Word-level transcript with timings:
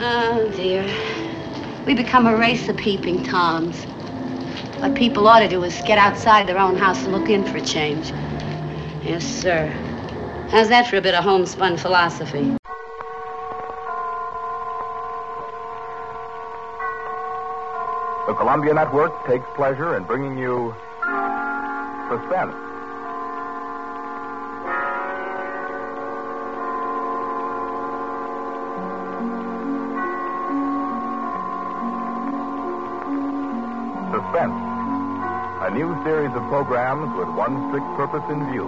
Oh, 0.00 0.48
dear. 0.54 0.84
We 1.84 1.94
become 1.94 2.28
a 2.28 2.36
race 2.36 2.68
of 2.68 2.76
peeping 2.76 3.24
toms. 3.24 3.82
What 4.80 4.94
people 4.94 5.26
ought 5.26 5.40
to 5.40 5.48
do 5.48 5.64
is 5.64 5.82
get 5.86 5.98
outside 5.98 6.46
their 6.46 6.58
own 6.58 6.76
house 6.76 7.02
and 7.02 7.12
look 7.12 7.28
in 7.28 7.44
for 7.44 7.56
a 7.56 7.60
change. 7.60 8.12
Yes, 9.04 9.24
sir. 9.24 9.66
How's 10.50 10.68
that 10.68 10.86
for 10.86 10.98
a 10.98 11.00
bit 11.00 11.16
of 11.16 11.24
homespun 11.24 11.76
philosophy? 11.76 12.44
The 18.28 18.34
Columbia 18.34 18.74
Network 18.74 19.26
takes 19.26 19.46
pleasure 19.56 19.96
in 19.96 20.04
bringing 20.04 20.38
you 20.38 20.76
Suspense. 22.08 22.67
New 35.78 35.94
series 36.02 36.34
of 36.34 36.42
programs 36.50 37.06
with 37.16 37.28
one 37.38 37.54
strict 37.70 37.86
purpose 37.94 38.26
in 38.34 38.50
view 38.50 38.66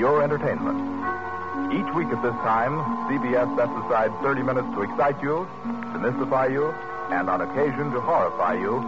your 0.00 0.22
entertainment. 0.22 0.80
Each 1.70 1.84
week 1.92 2.08
at 2.08 2.22
this 2.22 2.32
time, 2.40 2.80
CBS 3.12 3.44
sets 3.58 3.76
aside 3.84 4.10
30 4.22 4.42
minutes 4.42 4.68
to 4.72 4.88
excite 4.88 5.20
you, 5.22 5.46
to 5.92 5.98
mystify 5.98 6.46
you, 6.46 6.72
and 7.12 7.28
on 7.28 7.42
occasion 7.42 7.92
to 7.92 8.00
horrify 8.00 8.54
you 8.54 8.80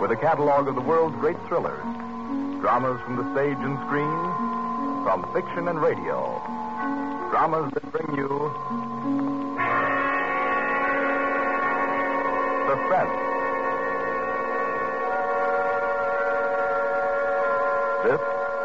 with 0.00 0.12
a 0.12 0.16
catalog 0.16 0.68
of 0.68 0.76
the 0.76 0.80
world's 0.80 1.16
great 1.16 1.36
thrillers. 1.48 1.82
Dramas 2.62 3.00
from 3.02 3.16
the 3.16 3.26
stage 3.34 3.58
and 3.58 3.76
screen, 3.90 4.14
from 5.02 5.26
fiction 5.34 5.66
and 5.66 5.82
radio. 5.82 6.38
Dramas 7.34 7.74
that 7.74 7.90
bring 7.90 8.14
you 8.14 8.54
suspense. 12.70 13.27
This, 18.04 18.20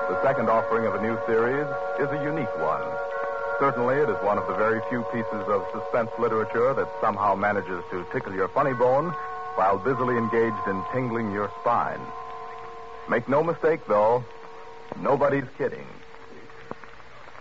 the 0.09 0.21
second 0.21 0.47
offering 0.47 0.85
of 0.85 0.93
a 0.93 1.01
new 1.01 1.17
series, 1.25 1.65
is 1.99 2.07
a 2.11 2.23
unique 2.23 2.55
one. 2.59 2.83
Certainly, 3.59 3.95
it 3.95 4.09
is 4.09 4.23
one 4.23 4.37
of 4.37 4.45
the 4.45 4.53
very 4.53 4.79
few 4.89 5.01
pieces 5.11 5.43
of 5.47 5.65
suspense 5.73 6.11
literature 6.19 6.75
that 6.75 6.87
somehow 7.01 7.33
manages 7.33 7.83
to 7.89 8.05
tickle 8.11 8.33
your 8.33 8.47
funny 8.47 8.73
bone 8.73 9.09
while 9.55 9.79
busily 9.79 10.17
engaged 10.17 10.67
in 10.67 10.83
tingling 10.91 11.31
your 11.31 11.51
spine. 11.61 11.99
Make 13.09 13.27
no 13.27 13.43
mistake, 13.43 13.87
though, 13.87 14.23
nobody's 14.99 15.49
kidding. 15.57 15.87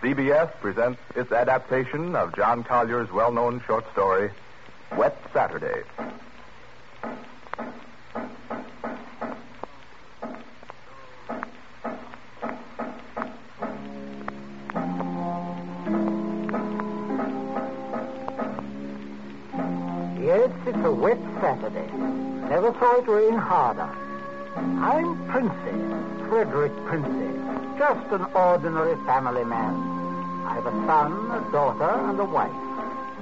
CBS 0.01 0.51
presents 0.61 0.99
its 1.15 1.31
adaptation 1.31 2.15
of 2.15 2.35
John 2.35 2.63
Collier's 2.63 3.11
well 3.11 3.31
known 3.31 3.61
short 3.67 3.85
story, 3.91 4.31
Wet 4.97 5.15
Saturday. 5.31 5.83
Harder. 23.43 23.89
I'm 24.55 25.17
Princey, 25.27 25.77
Frederick 26.29 26.71
Princey, 26.85 27.33
just 27.77 28.07
an 28.11 28.23
ordinary 28.33 28.95
family 29.05 29.43
man. 29.43 29.73
I 30.45 30.55
have 30.55 30.65
a 30.65 30.71
son, 30.85 31.11
a 31.31 31.51
daughter, 31.51 31.89
and 32.09 32.19
a 32.19 32.25
wife. 32.25 32.51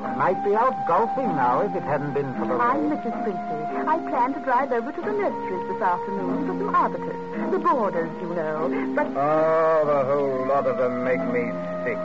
I 0.04 0.16
might 0.16 0.44
be 0.44 0.56
out 0.56 0.76
golfing 0.88 1.28
now 1.36 1.62
if 1.62 1.76
it 1.76 1.84
hadn't 1.84 2.14
been 2.14 2.34
for 2.36 2.46
the 2.48 2.54
I'm 2.56 2.90
rain. 2.90 2.98
Mrs. 3.00 3.24
Princey. 3.24 3.88
I 3.88 3.98
plan 4.10 4.34
to 4.34 4.40
drive 4.42 4.72
over 4.72 4.92
to 4.92 5.02
the 5.02 5.12
nurseries 5.12 5.68
this 5.72 5.82
afternoon 5.82 6.48
for 6.48 6.58
some 6.58 6.76
arbutus. 6.76 7.52
The 7.52 7.60
borders, 7.60 8.10
you 8.22 8.34
know. 8.34 8.94
But 8.96 9.08
Oh, 9.16 9.84
the 9.86 10.04
whole 10.06 10.48
lot 10.48 10.66
of 10.68 10.78
them 10.78 11.04
make 11.04 11.22
me 11.32 11.52
sick. 11.84 11.98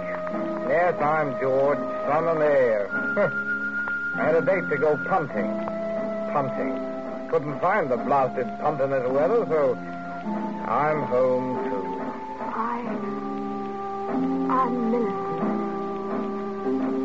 Yes, 0.68 1.00
I'm 1.00 1.38
George, 1.40 1.78
son 2.08 2.28
and 2.28 2.42
heir. 2.42 2.88
Huh. 2.90 3.30
I 4.16 4.24
had 4.26 4.34
a 4.36 4.40
date 4.42 4.68
to 4.70 4.76
go 4.78 4.96
punting. 5.08 5.50
Punting. 6.32 6.85
Couldn't 7.28 7.60
find 7.60 7.90
the 7.90 7.96
blasted 7.96 8.46
puntiness 8.60 9.10
weather, 9.10 9.44
so 9.48 9.74
I'm 10.66 11.02
home 11.02 11.64
too. 11.68 11.84
I. 12.40 12.78
I'm 14.48 14.90
Millicent. 14.90 15.26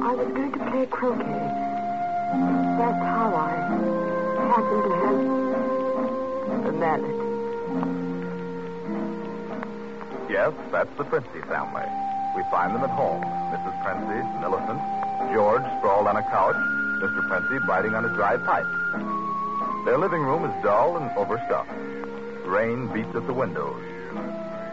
I 0.04 0.14
was 0.14 0.28
going 0.34 0.52
to 0.52 0.60
play 0.72 0.86
croquet. 0.86 1.26
That's 2.78 3.04
how 3.04 3.34
I 3.36 3.52
happened 4.54 4.84
to 4.84 4.92
have 5.02 5.20
the 6.66 6.72
mallet. 6.74 7.18
Yes, 10.30 10.54
that's 10.72 10.96
the 10.98 11.04
Princey 11.04 11.42
family. 11.48 11.86
We 12.36 12.44
find 12.44 12.74
them 12.76 12.84
at 12.84 12.92
home. 12.92 13.24
Mrs. 13.52 13.76
Princey, 13.84 14.22
Millicent, 14.40 14.82
George 15.34 15.66
sprawled 15.80 16.08
on 16.08 16.16
a 16.16 16.24
couch, 16.24 16.56
Mr. 17.02 17.28
Princey 17.28 17.60
biting 17.68 17.96
on 17.96 18.06
a 18.06 18.10
dry 18.10 18.38
pipe. 18.38 18.68
Their 19.86 19.98
living 19.98 20.22
room 20.22 20.46
is 20.46 20.64
dull 20.64 20.98
and 20.98 21.10
overstuffed. 21.18 21.72
Rain 22.46 22.88
beats 22.94 23.16
at 23.16 23.26
the 23.26 23.34
windows. 23.34 23.82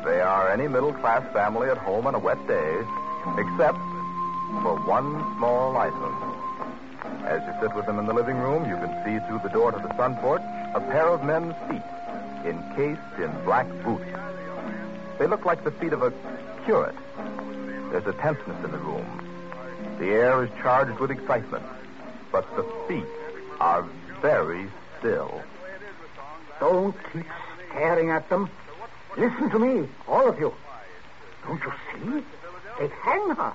They 0.05 0.21
are 0.21 0.51
any 0.51 0.69
middle 0.69 0.93
class 0.93 1.25
family 1.33 1.71
at 1.71 1.79
home 1.79 2.07
on 2.07 2.15
a 2.15 2.19
wet 2.19 2.47
day, 2.47 2.77
except 3.39 3.79
for 4.63 4.77
one 4.85 5.25
small 5.37 5.77
item. 5.79 6.15
As 7.25 7.41
you 7.47 7.55
sit 7.61 7.75
with 7.75 7.87
them 7.87 7.99
in 7.99 8.05
the 8.05 8.13
living 8.13 8.37
room, 8.37 8.69
you 8.69 8.77
can 8.77 8.93
see 9.03 9.27
through 9.27 9.41
the 9.43 9.49
door 9.49 9.73
to 9.73 9.79
the 9.79 9.97
sun 9.97 10.15
porch 10.17 10.43
a 10.75 10.81
pair 10.81 11.09
of 11.09 11.25
men's 11.25 11.55
feet, 11.71 11.83
encased 12.45 13.19
in 13.19 13.33
black 13.45 13.67
boots. 13.83 14.05
They 15.19 15.27
look 15.27 15.47
like 15.47 15.65
the 15.65 15.71
feet 15.73 15.95
of 15.95 16.03
a 16.03 16.13
curate. 16.67 16.95
There's 17.91 18.07
a 18.07 18.13
tenseness 18.13 18.63
in 18.63 18.73
the 18.73 18.79
room. 18.79 19.07
The 19.99 20.11
air 20.11 20.45
is 20.45 20.51
charged 20.61 21.01
with 21.01 21.11
excitement, 21.11 21.65
but 22.31 22.45
the 22.57 22.65
feet 22.87 23.09
are 23.59 23.87
very 24.21 24.69
still. 24.99 25.43
Don't 26.61 26.95
keep 27.13 27.27
staring 27.71 28.11
at 28.11 28.29
them. 28.29 28.51
Listen 29.17 29.51
to 29.51 29.59
me, 29.59 29.89
all 30.07 30.29
of 30.29 30.39
you. 30.39 30.53
Don't 31.47 31.63
you 31.63 31.73
see? 31.93 32.25
They'd 32.79 32.91
hang 32.91 33.31
her. 33.31 33.53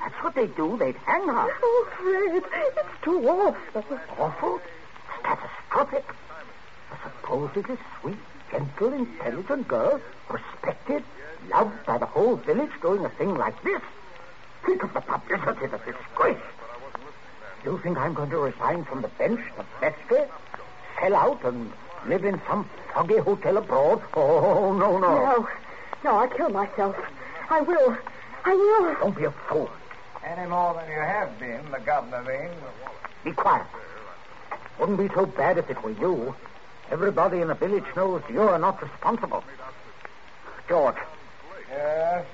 That's 0.00 0.14
what 0.22 0.34
they 0.34 0.46
do. 0.46 0.76
They'd 0.76 0.96
hang 0.96 1.26
her. 1.28 1.48
Oh, 1.62 1.88
Fred, 1.96 2.42
it's 2.76 3.04
too 3.04 3.28
awful. 3.28 3.98
Awful? 4.18 4.56
It's 4.56 5.22
catastrophic. 5.22 6.04
A 6.92 6.96
supposedly 7.02 7.76
sweet, 8.00 8.16
gentle, 8.50 8.92
intelligent 8.92 9.68
girl, 9.68 10.00
respected, 10.30 11.02
loved 11.50 11.84
by 11.84 11.98
the 11.98 12.06
whole 12.06 12.36
village, 12.36 12.70
doing 12.80 13.04
a 13.04 13.08
thing 13.10 13.34
like 13.34 13.60
this. 13.62 13.82
Think 14.64 14.82
of 14.82 14.94
the 14.94 15.00
publicity, 15.00 15.66
the 15.66 15.78
disgrace. 15.78 16.38
Do 17.64 17.72
you 17.72 17.78
think 17.78 17.98
I'm 17.98 18.14
going 18.14 18.30
to 18.30 18.38
resign 18.38 18.84
from 18.84 19.02
the 19.02 19.08
bench, 19.08 19.40
the 19.56 19.64
vestry, 19.80 20.24
sell 21.00 21.14
out 21.14 21.44
and 21.44 21.72
live 22.06 22.24
in 22.24 22.40
some 22.48 22.68
foggy 22.94 23.18
hotel 23.18 23.56
abroad? 23.56 24.02
Oh, 24.14 24.72
no, 24.72 24.98
no. 24.98 25.08
No, 25.14 25.48
no, 26.04 26.10
I'll 26.16 26.28
kill 26.28 26.50
myself. 26.50 26.96
I 27.50 27.60
will. 27.60 27.96
I 28.44 28.54
will. 28.54 28.94
Don't 29.00 29.16
be 29.16 29.24
a 29.24 29.30
fool. 29.30 29.70
Any 30.24 30.48
more 30.48 30.74
than 30.74 30.88
you 30.90 30.98
have 30.98 31.38
been, 31.38 31.70
the 31.70 31.78
governor 31.80 32.22
means. 32.22 32.54
Be 33.24 33.32
quiet. 33.32 33.66
Wouldn't 34.78 34.98
be 34.98 35.08
so 35.14 35.26
bad 35.26 35.58
if 35.58 35.70
it 35.70 35.82
were 35.82 35.90
you. 35.92 36.34
Everybody 36.90 37.40
in 37.40 37.48
the 37.48 37.54
village 37.54 37.84
knows 37.96 38.22
you're 38.30 38.58
not 38.58 38.80
responsible. 38.82 39.42
George, 40.68 40.96
Yes? 41.70 42.24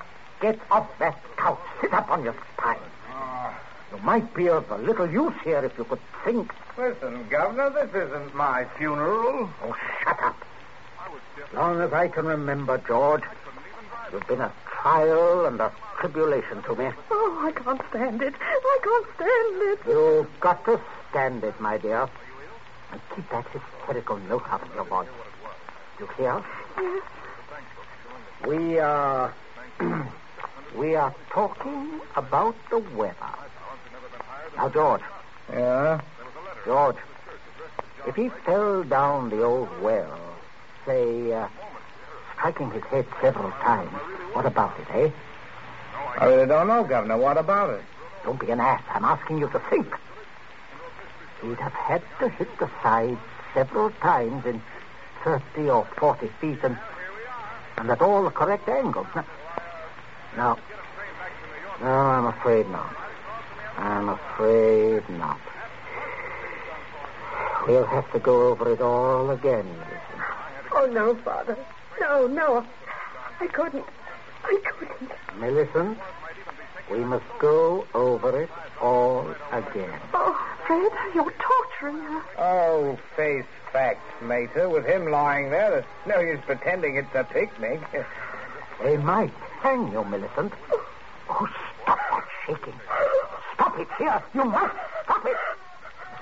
get 0.41 0.59
off 0.69 0.87
that 0.99 1.17
couch. 1.37 1.59
Sit 1.81 1.93
up 1.93 2.09
on 2.09 2.23
your 2.23 2.35
spine. 2.53 2.77
You 3.93 3.99
might 4.01 4.33
be 4.33 4.49
of 4.49 4.69
a 4.71 4.77
little 4.77 5.07
use 5.09 5.35
here 5.43 5.63
if 5.63 5.77
you 5.77 5.83
could 5.83 5.99
think. 6.23 6.51
listen, 6.75 7.27
governor, 7.29 7.69
this 7.69 7.93
isn't 7.93 8.33
my 8.33 8.65
funeral. 8.75 9.49
Oh, 9.63 9.75
shut 10.03 10.19
up. 10.23 10.35
As 11.37 11.53
long 11.53 11.79
as 11.79 11.93
I 11.93 12.07
can 12.07 12.25
remember, 12.25 12.79
George, 12.79 13.21
you've 14.11 14.25
been 14.27 14.41
a 14.41 14.51
trial 14.65 15.45
and 15.45 15.61
a 15.61 15.71
tribulation 15.99 16.63
to 16.63 16.75
me. 16.75 16.89
Oh, 17.11 17.43
I 17.45 17.51
can't 17.51 17.81
stand 17.89 18.21
it. 18.23 18.33
I 18.41 18.79
can't 18.81 19.15
stand 19.15 19.61
it. 19.61 19.79
You've 19.87 20.39
got 20.39 20.65
to 20.65 20.81
stand 21.11 21.43
it, 21.43 21.59
my 21.61 21.77
dear. 21.77 22.09
And 22.91 23.01
keep 23.15 23.29
that 23.29 23.45
hysterical 23.49 24.17
note 24.17 24.43
out 24.49 24.63
of 24.63 24.73
your 24.73 24.85
voice. 24.85 25.07
You 25.99 26.09
hear? 26.17 26.43
Yes. 26.79 27.03
We 28.47 28.79
are. 28.79 29.33
we 30.75 30.95
are 30.95 31.13
talking 31.29 32.01
about 32.15 32.55
the 32.71 32.79
weather. 32.79 33.43
Now, 34.57 34.69
George, 34.69 35.01
Yeah? 35.51 35.99
George, 36.65 36.95
if 38.07 38.15
he 38.15 38.29
fell 38.45 38.83
down 38.83 39.29
the 39.29 39.41
old 39.43 39.69
well, 39.81 40.19
say, 40.85 41.33
uh, 41.33 41.47
striking 42.37 42.71
his 42.71 42.83
head 42.83 43.05
several 43.21 43.51
times, 43.51 43.91
what 44.33 44.45
about 44.45 44.71
it, 44.79 44.87
eh? 44.95 45.09
I 46.17 46.25
really 46.27 46.47
don't 46.47 46.67
know, 46.67 46.83
governor. 46.83 47.17
What 47.17 47.37
about 47.37 47.71
it? 47.71 47.83
Don't 48.23 48.39
be 48.39 48.49
an 48.51 48.59
ass. 48.59 48.83
I'm 48.93 49.03
asking 49.03 49.39
you 49.39 49.49
to 49.49 49.59
think. 49.69 49.87
He'd 51.41 51.59
have 51.59 51.73
had 51.73 52.01
to 52.19 52.29
hit 52.29 52.57
the 52.59 52.69
side 52.81 53.17
several 53.53 53.89
times 54.01 54.45
in 54.45 54.61
30 55.23 55.69
or 55.69 55.85
40 55.97 56.27
feet 56.39 56.63
and, 56.63 56.77
and 57.77 57.89
at 57.89 58.01
all 58.01 58.23
the 58.23 58.29
correct 58.29 58.69
angles. 58.69 59.07
No, 59.15 59.23
no, 60.37 60.57
no 61.81 61.87
I'm 61.87 62.25
afraid 62.27 62.69
not. 62.69 63.02
I'm 63.77 64.09
afraid 64.09 65.07
not. 65.09 65.39
We'll 67.67 67.85
have 67.85 68.11
to 68.11 68.19
go 68.19 68.47
over 68.49 68.71
it 68.71 68.81
all 68.81 69.29
again, 69.31 69.65
Millicent. 69.65 70.01
Oh, 70.73 70.85
no, 70.91 71.15
Father. 71.15 71.57
No, 71.99 72.27
no. 72.27 72.65
I 73.39 73.47
couldn't. 73.47 73.85
I 74.43 74.59
couldn't. 74.65 75.11
Millicent, 75.39 75.97
we 76.91 76.99
must 76.99 77.25
go 77.39 77.85
over 77.93 78.41
it 78.41 78.49
all 78.81 79.25
again. 79.51 79.99
Oh, 80.13 80.55
Fred, 80.67 80.91
you're 81.15 81.33
torturing 81.39 82.03
her. 82.03 82.21
Oh, 82.37 82.99
face 83.15 83.45
facts, 83.71 84.21
Mater. 84.21 84.69
With 84.69 84.85
him 84.85 85.09
lying 85.09 85.49
there, 85.49 85.71
there's 85.71 85.85
no 86.05 86.19
use 86.19 86.39
pretending 86.45 86.97
it's 86.97 87.15
a 87.15 87.23
picnic. 87.23 87.81
They 88.83 88.97
might 88.97 89.33
hang 89.61 89.91
you, 89.91 90.03
Millicent. 90.03 90.53
Oh, 91.29 91.47
stop 91.81 91.99
that 92.11 92.25
shaking. 92.45 92.73
Stop 93.73 93.81
it 93.81 93.87
here. 93.97 94.23
You 94.35 94.43
must 94.45 94.75
stop 95.03 95.25
it. 95.25 95.37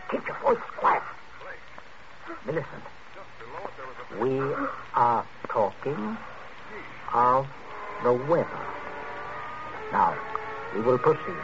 Keep 0.09 0.25
your 0.25 0.38
voice 0.38 0.57
quiet. 0.77 1.03
Millicent, 2.45 2.83
we 4.21 4.39
are 4.94 5.25
talking 5.50 6.18
of 7.13 7.48
the 8.03 8.13
weather. 8.13 8.48
Now, 9.92 10.18
we 10.74 10.81
will 10.81 10.98
proceed. 10.98 11.36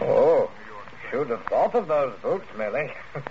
Oh, 0.00 0.50
should 1.10 1.28
have 1.28 1.44
thought 1.44 1.74
of 1.74 1.86
those 1.86 2.14
boots, 2.22 2.46
Millie. 2.56 2.92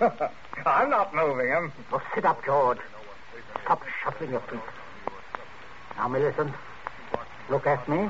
I'm 0.66 0.90
not 0.90 1.12
moving 1.12 1.50
them. 1.50 1.72
Oh, 1.92 2.00
sit 2.14 2.24
up, 2.24 2.44
George. 2.44 2.78
Stop 3.64 3.82
shuffling 4.04 4.30
your 4.30 4.40
feet. 4.42 4.60
Now, 5.96 6.08
Millicent, 6.08 6.52
look 7.48 7.66
at 7.66 7.88
me. 7.88 8.08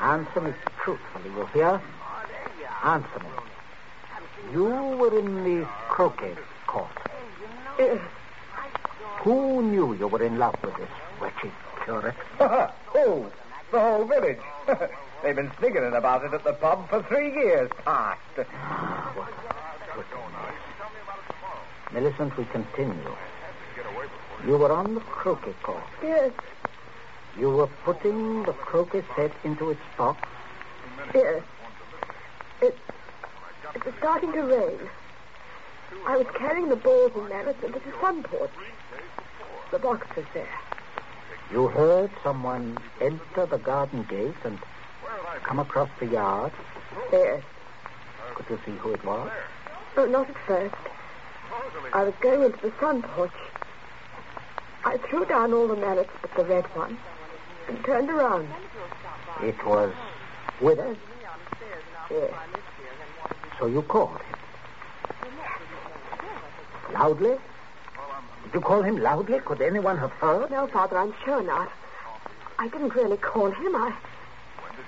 Answer 0.00 0.40
me 0.40 0.52
truthfully, 0.82 1.30
you 1.30 1.46
hear? 1.54 1.80
Answer 2.84 3.18
me. 3.20 3.28
You 4.52 4.64
were 4.64 5.18
in 5.18 5.44
the 5.44 5.66
croquet 5.88 6.34
court. 6.66 6.90
Yes. 7.78 7.98
Who 9.20 9.62
knew 9.62 9.94
you 9.94 10.08
were 10.08 10.22
in 10.22 10.38
love 10.38 10.56
with 10.62 10.76
this 10.76 10.88
wretched 11.20 11.52
curate? 11.84 12.14
oh, 12.40 13.30
the 13.70 13.80
whole 13.80 14.04
village. 14.04 14.40
They've 15.22 15.36
been 15.36 15.52
sniggering 15.58 15.94
about 15.94 16.24
it 16.24 16.34
at 16.34 16.44
the 16.44 16.52
pub 16.54 16.90
for 16.90 17.02
three 17.04 17.32
years 17.32 17.70
past. 17.84 18.20
Ah, 18.36 19.12
what 19.14 19.28
a 19.28 19.94
goodness. 19.94 20.12
Millicent, 21.92 22.36
we 22.36 22.44
continue. 22.46 23.16
You 24.46 24.56
were 24.56 24.72
on 24.72 24.94
the 24.94 25.00
croquet 25.00 25.54
court. 25.62 25.84
Yes. 26.02 26.32
You 27.38 27.48
were 27.48 27.66
putting 27.84 28.42
the 28.44 28.52
croquet 28.52 29.02
set 29.16 29.32
into 29.42 29.70
its 29.70 29.80
box. 29.96 30.20
Yes. 31.14 31.42
It, 32.60 32.76
it 33.74 33.84
was 33.84 33.94
starting 33.98 34.32
to 34.32 34.42
rain. 34.42 34.78
I 36.06 36.16
was 36.18 36.26
carrying 36.34 36.68
the 36.68 36.76
balls 36.76 37.12
and 37.14 37.28
mallets 37.28 37.62
into 37.62 37.78
the 37.78 37.92
sun 38.00 38.22
porch. 38.22 38.50
The 39.70 39.78
box 39.78 40.06
was 40.14 40.26
there. 40.34 40.48
You 41.50 41.68
heard 41.68 42.10
someone 42.22 42.78
enter 43.00 43.46
the 43.46 43.58
garden 43.58 44.04
gate 44.04 44.34
and 44.44 44.58
come 45.42 45.58
across 45.58 45.88
the 46.00 46.06
yard. 46.06 46.52
Yes. 47.12 47.42
Could 48.34 48.46
you 48.50 48.60
see 48.66 48.72
who 48.72 48.92
it 48.92 49.04
was? 49.04 49.30
No, 49.96 50.06
not 50.06 50.28
at 50.28 50.36
first. 50.46 50.74
I 51.94 52.04
was 52.04 52.14
going 52.20 52.42
into 52.42 52.58
the 52.60 52.72
sun 52.78 53.02
porch. 53.02 53.32
I 54.84 54.98
threw 54.98 55.24
down 55.24 55.52
all 55.54 55.68
the 55.68 55.76
mallets 55.76 56.10
but 56.20 56.34
the 56.34 56.44
red 56.44 56.64
one 56.76 56.98
and 57.68 57.84
turned 57.84 58.10
around. 58.10 58.48
It 59.42 59.64
was 59.66 59.92
Withers. 60.60 60.96
Yes. 62.10 62.32
So 63.58 63.66
you 63.66 63.82
called 63.82 64.20
him. 64.20 64.36
Loudly? 66.92 67.38
Did 68.44 68.54
you 68.54 68.60
call 68.60 68.82
him 68.82 68.98
loudly? 68.98 69.40
Could 69.40 69.62
anyone 69.62 69.96
have 69.98 70.10
heard? 70.12 70.50
No, 70.50 70.66
Father, 70.66 70.98
I'm 70.98 71.14
sure 71.24 71.42
not. 71.42 71.70
I 72.58 72.68
didn't 72.68 72.94
really 72.94 73.16
call 73.16 73.50
him. 73.50 73.74
I, 73.74 73.94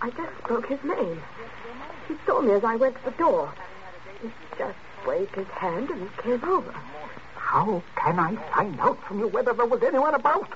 I 0.03 0.11
just 0.11 0.37
spoke 0.45 0.67
his 0.67 0.83
name. 0.85 1.23
He 2.09 2.15
saw 2.27 2.41
me 2.41 2.53
as 2.53 2.63
I 2.65 2.77
went 2.77 2.97
to 2.97 3.05
the 3.11 3.17
door. 3.17 3.53
He 4.23 4.31
just 4.59 4.77
waved 5.07 5.35
his 5.35 5.47
hand 5.49 5.91
and 5.91 6.15
came 6.19 6.45
over. 6.45 6.75
How 7.37 7.83
can 7.97 8.19
I 8.19 8.37
find 8.55 8.79
out 8.81 9.03
from 9.07 9.21
you 9.21 9.29
whether 9.29 9.53
there 9.55 9.67
was 9.67 9.83
anyone 9.83 10.15
about? 10.15 10.49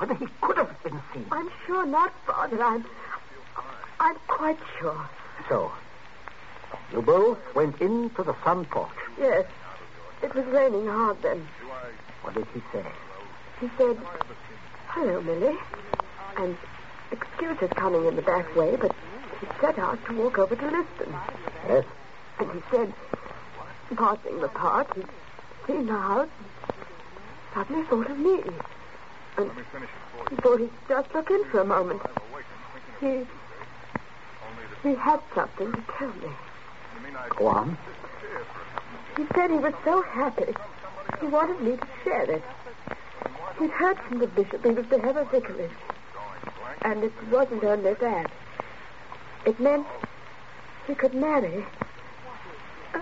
Whether 0.00 0.14
he 0.14 0.26
could 0.40 0.56
have 0.56 0.82
been 0.82 0.98
seen? 1.12 1.26
I'm 1.30 1.50
sure 1.66 1.84
not, 1.84 2.10
Father. 2.24 2.62
I'm, 2.62 2.86
I'm 4.00 4.16
quite 4.28 4.56
sure. 4.78 5.10
So, 5.46 5.70
you 6.90 7.02
both 7.02 7.38
went 7.54 7.78
into 7.82 8.22
the 8.22 8.34
sun 8.42 8.64
porch. 8.64 8.88
Yes. 9.18 9.44
It 10.22 10.34
was 10.34 10.46
raining 10.46 10.86
hard 10.86 11.20
then. 11.20 11.46
What 12.22 12.32
did 12.32 12.46
he 12.54 12.62
say? 12.72 12.82
He 13.60 13.68
said, 13.76 13.98
Hello, 14.88 15.20
Millie. 15.20 15.58
And 16.38 16.56
excuse 17.12 17.58
his 17.58 17.70
coming 17.72 18.06
in 18.06 18.16
the 18.16 18.22
back 18.22 18.56
way, 18.56 18.76
but 18.76 18.92
he 19.38 19.46
set 19.60 19.78
out 19.78 20.02
to 20.06 20.16
walk 20.16 20.38
over 20.38 20.56
to 20.56 20.64
Liston. 20.64 21.14
Yes? 21.68 21.84
And 22.38 22.50
he 22.52 22.60
said, 22.70 22.90
passing 23.94 24.40
the 24.40 24.48
park, 24.48 24.88
he'd 24.94 25.04
seen 25.66 25.84
the 25.84 25.92
house, 25.92 26.28
suddenly 27.52 27.84
thought 27.86 28.10
of 28.10 28.18
me. 28.18 28.40
And 29.40 29.50
he 30.30 30.36
thought 30.36 30.60
he'd 30.60 30.70
just 30.88 31.14
look 31.14 31.30
in 31.30 31.44
for 31.50 31.60
a 31.60 31.64
moment. 31.64 32.02
He, 33.00 33.26
he 34.82 34.94
had 34.94 35.20
something 35.34 35.72
to 35.72 35.82
tell 35.98 36.12
me. 36.14 36.30
Go 37.36 37.46
on. 37.48 37.78
He 39.16 39.24
said 39.34 39.50
he 39.50 39.56
was 39.56 39.74
so 39.84 40.02
happy, 40.02 40.54
he 41.20 41.26
wanted 41.26 41.60
me 41.60 41.76
to 41.76 41.86
share 42.04 42.30
it. 42.30 42.42
He'd 43.58 43.70
heard 43.70 43.98
from 43.98 44.18
the 44.18 44.26
bishop 44.26 44.64
he 44.64 44.72
was 44.72 44.86
to 44.88 44.98
have 45.00 45.16
a 45.16 45.24
vicarage. 45.24 45.70
And 46.84 47.04
it 47.04 47.12
wasn't 47.30 47.64
only 47.64 47.94
that. 47.94 48.28
It 49.46 49.60
meant 49.60 49.86
he 50.86 50.94
could 50.94 51.14
marry. 51.14 51.64
Uh, 52.94 53.00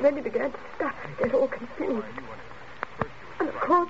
then 0.00 0.16
he 0.16 0.22
began 0.22 0.52
to 0.52 0.58
stutter 0.74 0.96
and 1.04 1.18
get 1.18 1.34
all 1.34 1.48
confused. 1.48 2.06
And 3.38 3.48
of 3.48 3.54
course, 3.56 3.88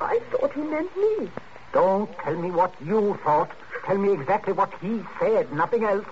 I 0.00 0.18
thought 0.30 0.52
he 0.52 0.60
meant 0.60 0.96
me. 0.96 1.30
Don't 1.72 2.10
tell 2.18 2.36
me 2.36 2.50
what 2.50 2.74
you 2.84 3.18
thought. 3.24 3.50
Tell 3.84 3.98
me 3.98 4.12
exactly 4.12 4.52
what 4.52 4.72
he 4.80 5.02
said, 5.20 5.52
nothing 5.52 5.84
else. 5.84 6.04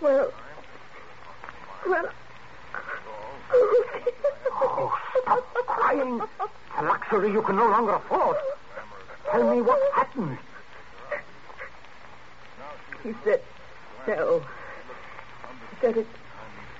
Well, 0.00 0.32
well. 1.86 2.08
Oh, 4.62 4.98
stop 5.22 5.66
crying. 5.66 6.20
It's 6.20 6.78
a 6.78 6.82
luxury 6.82 7.32
you 7.32 7.42
can 7.42 7.56
no 7.56 7.68
longer 7.68 7.92
afford. 7.92 8.36
Tell 9.30 9.54
me 9.54 9.60
what 9.62 9.94
happened. 9.94 10.38
He 13.02 13.14
said, 13.24 13.40
no. 14.06 14.42
He 15.70 15.76
said 15.80 15.96
it, 15.96 16.06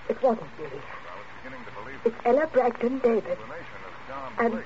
it 0.08 0.22
wasn't 0.22 0.58
me. 0.58 0.66
It's 2.04 2.16
Ella 2.24 2.46
Bragdon 2.46 2.98
Davis. 3.02 3.38
And, 4.38 4.62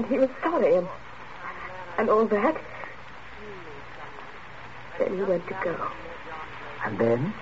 and 0.00 0.10
he 0.10 0.18
was 0.18 0.30
sorry 0.42 0.76
and, 0.76 0.88
and 1.98 2.08
all 2.08 2.24
that. 2.24 2.56
Then 4.98 5.14
he 5.14 5.22
went 5.22 5.46
to 5.46 5.54
go. 5.62 5.90
And 6.86 6.98
then? 6.98 7.34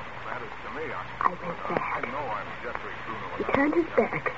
I 1.20 1.28
went 1.28 1.68
back. 1.68 2.04
He 3.38 3.44
turned 3.44 3.74
his 3.74 3.86
back. 3.96 4.32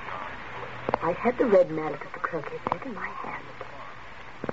I 1.03 1.13
had 1.13 1.39
the 1.39 1.47
red 1.47 1.71
mallet 1.71 2.03
of 2.03 2.13
the 2.13 2.19
croquet 2.21 2.59
set 2.71 2.85
in 2.85 2.95
my 2.95 3.09
hand. 3.09 3.45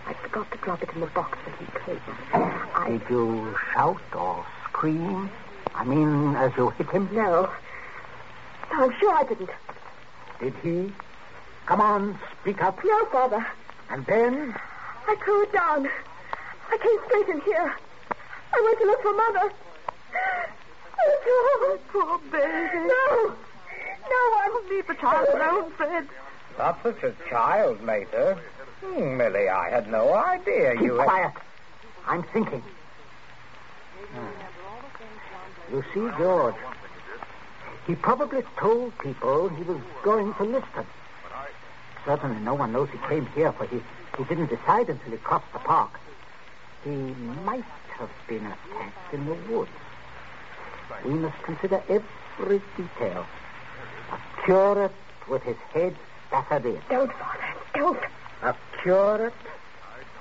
I 0.05 0.13
forgot 0.13 0.49
to 0.53 0.57
drop 0.59 0.81
it 0.83 0.89
in 0.93 1.01
the 1.01 1.07
box 1.07 1.37
that 1.45 1.59
he 1.59 1.65
came. 1.85 1.99
I 2.33 2.89
Did 2.91 3.09
you 3.09 3.57
shout 3.73 4.15
or 4.15 4.45
scream? 4.69 5.29
I 5.75 5.83
mean, 5.83 6.35
as 6.37 6.53
you 6.55 6.69
hit 6.69 6.89
him? 6.89 7.09
no. 7.11 7.51
No, 8.71 8.83
I'm 8.85 8.93
sure 8.97 9.13
I 9.13 9.23
didn't. 9.23 9.49
Did 10.39 10.53
he? 10.63 10.93
Come 11.67 11.81
on, 11.81 12.17
speak 12.41 12.63
up. 12.63 12.79
No, 12.83 13.05
Father. 13.11 13.45
And 13.89 14.05
then? 14.05 14.55
I 15.05 15.15
it 15.43 15.51
down. 15.51 15.89
I 16.71 16.77
came 16.77 16.97
straight 17.07 17.27
in 17.27 17.41
here. 17.41 17.75
I 18.53 18.61
went 18.63 18.79
to 18.79 18.85
look 18.85 19.01
for 19.01 19.13
Mother. 19.13 19.53
Oh, 20.99 21.79
poor 21.89 22.17
baby. 22.31 22.77
No. 22.87 23.35
No, 24.09 24.15
I 24.15 24.49
will 24.49 24.69
leave 24.69 24.87
the 24.87 24.95
child 24.95 25.27
alone, 25.33 25.71
Fred. 25.71 26.07
Not 26.57 26.81
such 26.83 27.03
a 27.03 27.13
child, 27.29 27.81
Mater. 27.83 28.39
Hmm, 28.81 29.17
Millie, 29.17 29.49
I 29.49 29.69
had 29.69 29.91
no 29.91 30.13
idea 30.13 30.73
Keep 30.73 30.83
you 30.83 30.95
had... 30.95 31.05
quiet. 31.05 31.33
I'm 32.07 32.23
thinking. 32.23 32.63
Hmm. 34.13 35.75
You 35.75 35.83
see, 35.93 36.17
George, 36.17 36.55
he 37.85 37.95
probably 37.95 38.43
told 38.57 38.97
people 38.99 39.49
he 39.49 39.63
was 39.63 39.81
going 40.03 40.33
to 40.35 40.43
Liston. 40.43 40.85
Certainly 42.07 42.39
no 42.39 42.53
one 42.53 42.71
knows 42.71 42.89
he 42.89 42.97
came 43.09 43.25
here, 43.35 43.51
for 43.51 43.65
he, 43.65 43.81
he 44.17 44.23
didn't 44.23 44.47
decide 44.47 44.89
until 44.89 45.11
he 45.11 45.17
crossed 45.17 45.51
the 45.51 45.59
park. 45.59 45.99
He 46.85 46.89
might 46.89 47.65
have 47.97 48.09
been 48.29 48.45
attacked 48.45 49.13
in 49.13 49.25
the 49.25 49.33
woods. 49.33 49.69
We 51.03 51.15
must 51.15 51.37
consider 51.43 51.83
every 51.89 52.61
detail. 52.77 53.25
A 54.13 54.45
curate 54.45 54.93
with 55.27 55.43
his 55.43 55.57
head 55.73 55.97
battered 56.31 56.65
in. 56.65 56.81
Don't, 56.89 57.11
Father. 57.11 57.43
Don't. 57.75 57.99
A 58.41 58.55
curate, 58.81 59.33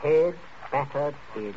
head 0.02 0.34
battered 0.72 1.14
in. 1.36 1.54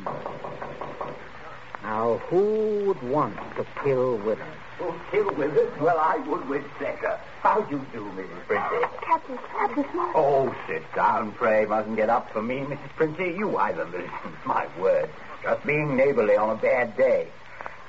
Now, 1.82 2.18
who 2.28 2.84
would 2.86 3.02
want 3.02 3.36
to 3.56 3.66
kill 3.82 4.16
Withers? 4.18 4.46
Oh, 4.82 5.00
kill 5.10 5.30
Withers? 5.34 5.78
Well, 5.80 5.98
I 5.98 6.16
would 6.16 6.48
with 6.48 6.64
pleasure. 6.78 7.18
How 7.42 7.60
do 7.60 7.76
you 7.76 7.86
do, 7.92 8.00
Mrs. 8.16 8.46
Princey? 8.46 8.64
Oh, 8.72 8.98
Captain, 9.02 9.38
Captain 9.52 9.84
Smollett. 9.92 10.16
Oh, 10.16 10.54
sit 10.66 10.82
down, 10.94 11.32
pray. 11.32 11.66
Mustn't 11.66 11.96
get 11.96 12.08
up 12.08 12.30
for 12.32 12.40
me, 12.42 12.60
Mrs. 12.60 12.88
Princey. 12.96 13.34
You 13.36 13.56
either 13.58 13.84
listen. 13.84 14.36
My 14.46 14.66
word. 14.78 15.10
Just 15.42 15.66
being 15.66 15.96
neighborly 15.96 16.36
on 16.36 16.50
a 16.50 16.54
bad 16.56 16.96
day. 16.96 17.28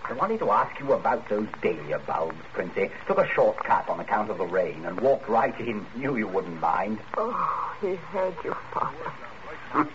I 0.04 0.14
wanted 0.14 0.40
to 0.40 0.52
ask 0.52 0.78
you 0.80 0.92
about 0.94 1.30
those 1.30 1.48
dahlia 1.62 2.00
bulbs, 2.00 2.44
Princey. 2.54 2.90
Took 3.08 3.20
a 3.20 3.28
shortcut 3.34 3.88
on 3.88 4.00
account 4.00 4.30
of 4.30 4.38
the 4.38 4.46
rain 4.46 4.84
and 4.86 5.00
walked 5.00 5.30
right 5.30 5.58
in. 5.60 5.86
Knew 5.96 6.18
you 6.18 6.28
wouldn't 6.28 6.60
mind. 6.60 7.00
Oh, 7.16 7.76
he 7.80 7.96
heard 7.96 8.36
you, 8.44 8.54
Father. 8.74 9.14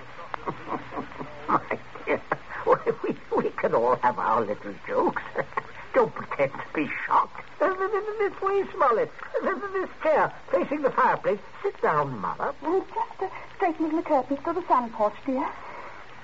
My 1.48 1.78
dear, 2.06 2.22
we, 3.04 3.16
we 3.36 3.50
can 3.50 3.74
all 3.74 3.96
have 3.96 4.18
our 4.18 4.40
little 4.40 4.74
jokes. 4.86 5.22
Don't 5.96 6.14
pretend 6.14 6.52
to 6.52 6.74
be 6.74 6.90
shocked. 7.06 7.42
This 7.58 8.42
way, 8.42 8.64
Smollett. 8.74 9.10
This 9.42 9.88
chair, 10.02 10.30
facing 10.50 10.82
the 10.82 10.90
fireplace. 10.90 11.38
Sit 11.62 11.80
down, 11.80 12.18
Mother. 12.18 12.52
Oh, 12.64 12.84
just 12.94 13.22
uh, 13.22 13.34
straightening 13.56 13.96
the 13.96 14.02
curtains 14.02 14.38
to 14.44 14.52
the 14.52 14.62
sun 14.68 14.90
porch, 14.90 15.14
dear. 15.24 15.48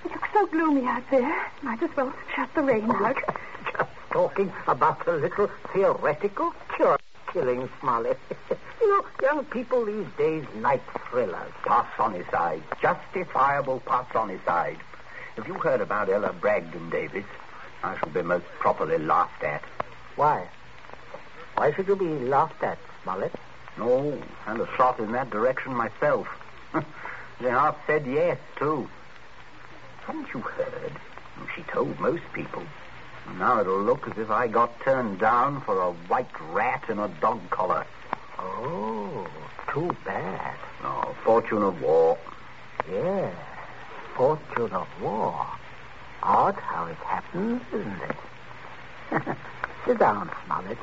It 0.05 0.11
looks 0.11 0.29
so 0.35 0.45
gloomy 0.45 0.85
out 0.85 1.05
there. 1.11 1.50
Might 1.62 1.83
as 1.83 1.88
well 1.97 2.12
shut 2.37 2.50
the 2.55 2.61
rain 2.61 2.91
out. 2.91 3.17
Just 3.73 3.91
talking 4.11 4.52
about 4.67 5.09
a 5.09 5.12
little 5.12 5.50
theoretical 5.73 6.52
cure 6.76 6.99
killing, 7.33 7.71
Smollett. 7.81 8.19
you 8.79 8.88
know, 8.91 9.07
young 9.23 9.43
people 9.47 9.87
these 9.87 10.07
days 10.19 10.45
like 10.57 10.83
thrillers. 11.09 11.50
Parsonicide. 11.64 12.62
Justifiable 12.83 13.81
parsonicide. 13.87 14.76
Have 15.37 15.47
you 15.47 15.55
heard 15.55 15.81
about 15.81 16.11
Ella 16.11 16.35
Bragdon, 16.38 16.91
Davis? 16.91 17.25
I 17.82 17.98
shall 17.98 18.10
be 18.10 18.22
most 18.22 18.46
properly 18.60 18.98
laughed 18.98 19.42
at. 19.42 19.62
Why? 20.16 20.48
Why 21.54 21.72
should 21.72 21.88
you 21.88 21.96
be 21.96 22.06
laughed 22.06 22.62
at, 22.62 22.78
Smollett? 23.02 23.32
No, 23.78 24.18
and 24.46 24.60
a 24.60 24.68
shot 24.76 24.98
in 24.98 25.12
that 25.12 25.30
direction 25.30 25.74
myself. 25.74 26.28
half 27.40 27.76
said 27.86 28.06
yes, 28.06 28.38
too. 28.56 28.88
Haven't 30.06 30.28
you 30.32 30.40
heard? 30.40 30.92
She 31.56 31.62
told 31.62 31.98
most 31.98 32.22
people. 32.32 32.62
Now 33.38 33.60
it'll 33.60 33.82
look 33.82 34.08
as 34.08 34.18
if 34.18 34.30
I 34.30 34.48
got 34.48 34.80
turned 34.80 35.18
down 35.18 35.60
for 35.62 35.80
a 35.80 35.92
white 35.92 36.40
rat 36.50 36.84
in 36.88 36.98
a 36.98 37.08
dog 37.08 37.50
collar. 37.50 37.86
Oh, 38.38 39.28
too 39.72 39.94
bad. 40.04 40.56
Oh, 40.82 41.14
fortune 41.24 41.62
of 41.62 41.80
war. 41.82 42.18
Yes, 42.90 43.34
fortune 44.16 44.72
of 44.72 44.88
war. 45.00 45.46
Odd 46.23 46.55
how 46.55 46.87
it 46.87 46.97
happens, 46.99 47.61
isn't 47.73 48.02
it? 48.02 49.37
Sit 49.87 49.99
down, 49.99 50.31
Smollett. 50.47 50.79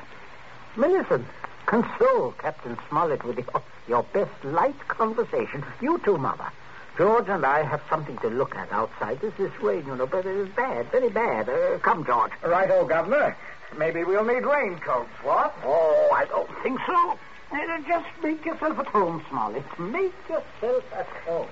Millicent, 0.76 1.26
console 1.66 2.34
Captain 2.34 2.78
Smollett 2.90 3.24
with 3.24 3.38
your, 3.38 3.64
your 3.88 4.04
best 4.04 4.44
light 4.44 4.78
conversation. 4.88 5.64
You 5.82 6.00
too, 6.00 6.18
Mother. 6.18 6.52
George 6.98 7.30
and 7.30 7.46
I 7.46 7.64
have 7.64 7.82
something 7.90 8.18
to 8.18 8.28
look 8.28 8.56
at 8.56 8.72
outside. 8.74 9.22
This 9.22 9.34
is 9.40 9.52
rain, 9.62 9.86
you 9.86 9.96
know, 9.96 10.06
but 10.06 10.26
it 10.26 10.36
is 10.36 10.50
bad, 10.50 10.92
very 10.92 11.10
bad. 11.10 11.48
Uh, 11.48 11.80
come, 11.80 12.06
George. 12.06 12.32
Right, 12.44 12.70
old 12.70 12.90
Governor. 12.90 13.38
Maybe 13.78 14.04
we'll 14.04 14.26
need 14.26 14.46
raincoats, 14.46 15.10
what? 15.24 15.56
Oh, 15.64 16.10
I 16.14 16.26
don't 16.26 16.50
think 16.62 16.80
so. 16.86 17.18
Uh, 17.52 17.82
just 17.88 18.08
make 18.22 18.46
yourself 18.46 18.78
at 18.80 18.88
home, 18.88 19.24
Smollett. 19.30 19.64
Make 19.80 20.14
yourself 20.28 20.84
at 20.94 21.08
home. 21.26 21.48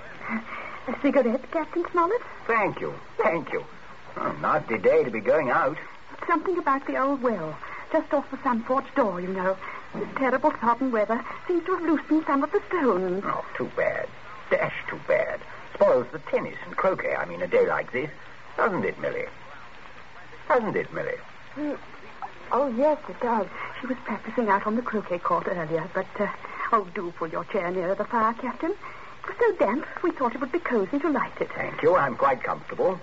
A 0.87 1.01
cigarette, 1.01 1.49
Captain 1.51 1.85
Smollett? 1.91 2.21
Thank 2.45 2.81
you, 2.81 2.93
thank 3.17 3.51
you. 3.53 3.63
Oh, 4.19 4.35
nasty 4.41 4.77
day 4.77 5.03
to 5.03 5.11
be 5.11 5.19
going 5.19 5.49
out. 5.49 5.77
Something 6.27 6.57
about 6.57 6.85
the 6.87 6.97
old 6.97 7.21
well, 7.21 7.57
just 7.91 8.13
off 8.13 8.29
the 8.31 8.41
sun 8.43 8.63
porch 8.63 8.85
door, 8.95 9.21
you 9.21 9.29
know. 9.29 9.55
This 9.93 10.07
terrible 10.17 10.53
sodden 10.59 10.91
weather 10.91 11.23
seems 11.47 11.65
to 11.65 11.75
have 11.75 11.85
loosened 11.85 12.25
some 12.25 12.43
of 12.43 12.51
the 12.51 12.61
stones. 12.67 13.23
Oh, 13.25 13.45
too 13.55 13.71
bad. 13.75 14.07
Dash 14.49 14.73
too 14.89 14.99
bad. 15.07 15.39
Spoils 15.73 16.07
the 16.11 16.19
tennis 16.19 16.57
and 16.65 16.75
croquet, 16.75 17.15
I 17.15 17.25
mean, 17.25 17.41
a 17.41 17.47
day 17.47 17.67
like 17.67 17.91
this. 17.91 18.09
Doesn't 18.57 18.83
it, 18.83 18.99
Millie? 18.99 19.27
Doesn't 20.47 20.75
it, 20.75 20.91
Millie? 20.91 21.75
Oh, 22.51 22.67
yes, 22.75 22.97
it 23.09 23.19
does. 23.21 23.47
She 23.79 23.87
was 23.87 23.97
practicing 24.03 24.49
out 24.49 24.65
on 24.65 24.75
the 24.75 24.81
croquet 24.81 25.19
court 25.19 25.47
earlier, 25.47 25.87
but, 25.93 26.07
uh, 26.19 26.27
oh, 26.71 26.87
do 26.95 27.13
pull 27.17 27.27
your 27.27 27.43
chair 27.45 27.69
nearer 27.69 27.93
the 27.95 28.05
fire, 28.05 28.33
Captain. 28.33 28.71
It 28.71 29.27
was 29.27 29.37
so 29.39 29.65
damp, 29.65 29.85
we 30.03 30.11
thought 30.11 30.33
it 30.33 30.41
would 30.41 30.51
be 30.51 30.59
cozy 30.59 30.97
to 30.99 31.09
light 31.09 31.39
it. 31.39 31.49
Thank 31.53 31.83
you. 31.83 31.95
I'm 31.95 32.15
quite 32.15 32.41
comfortable. 32.41 32.99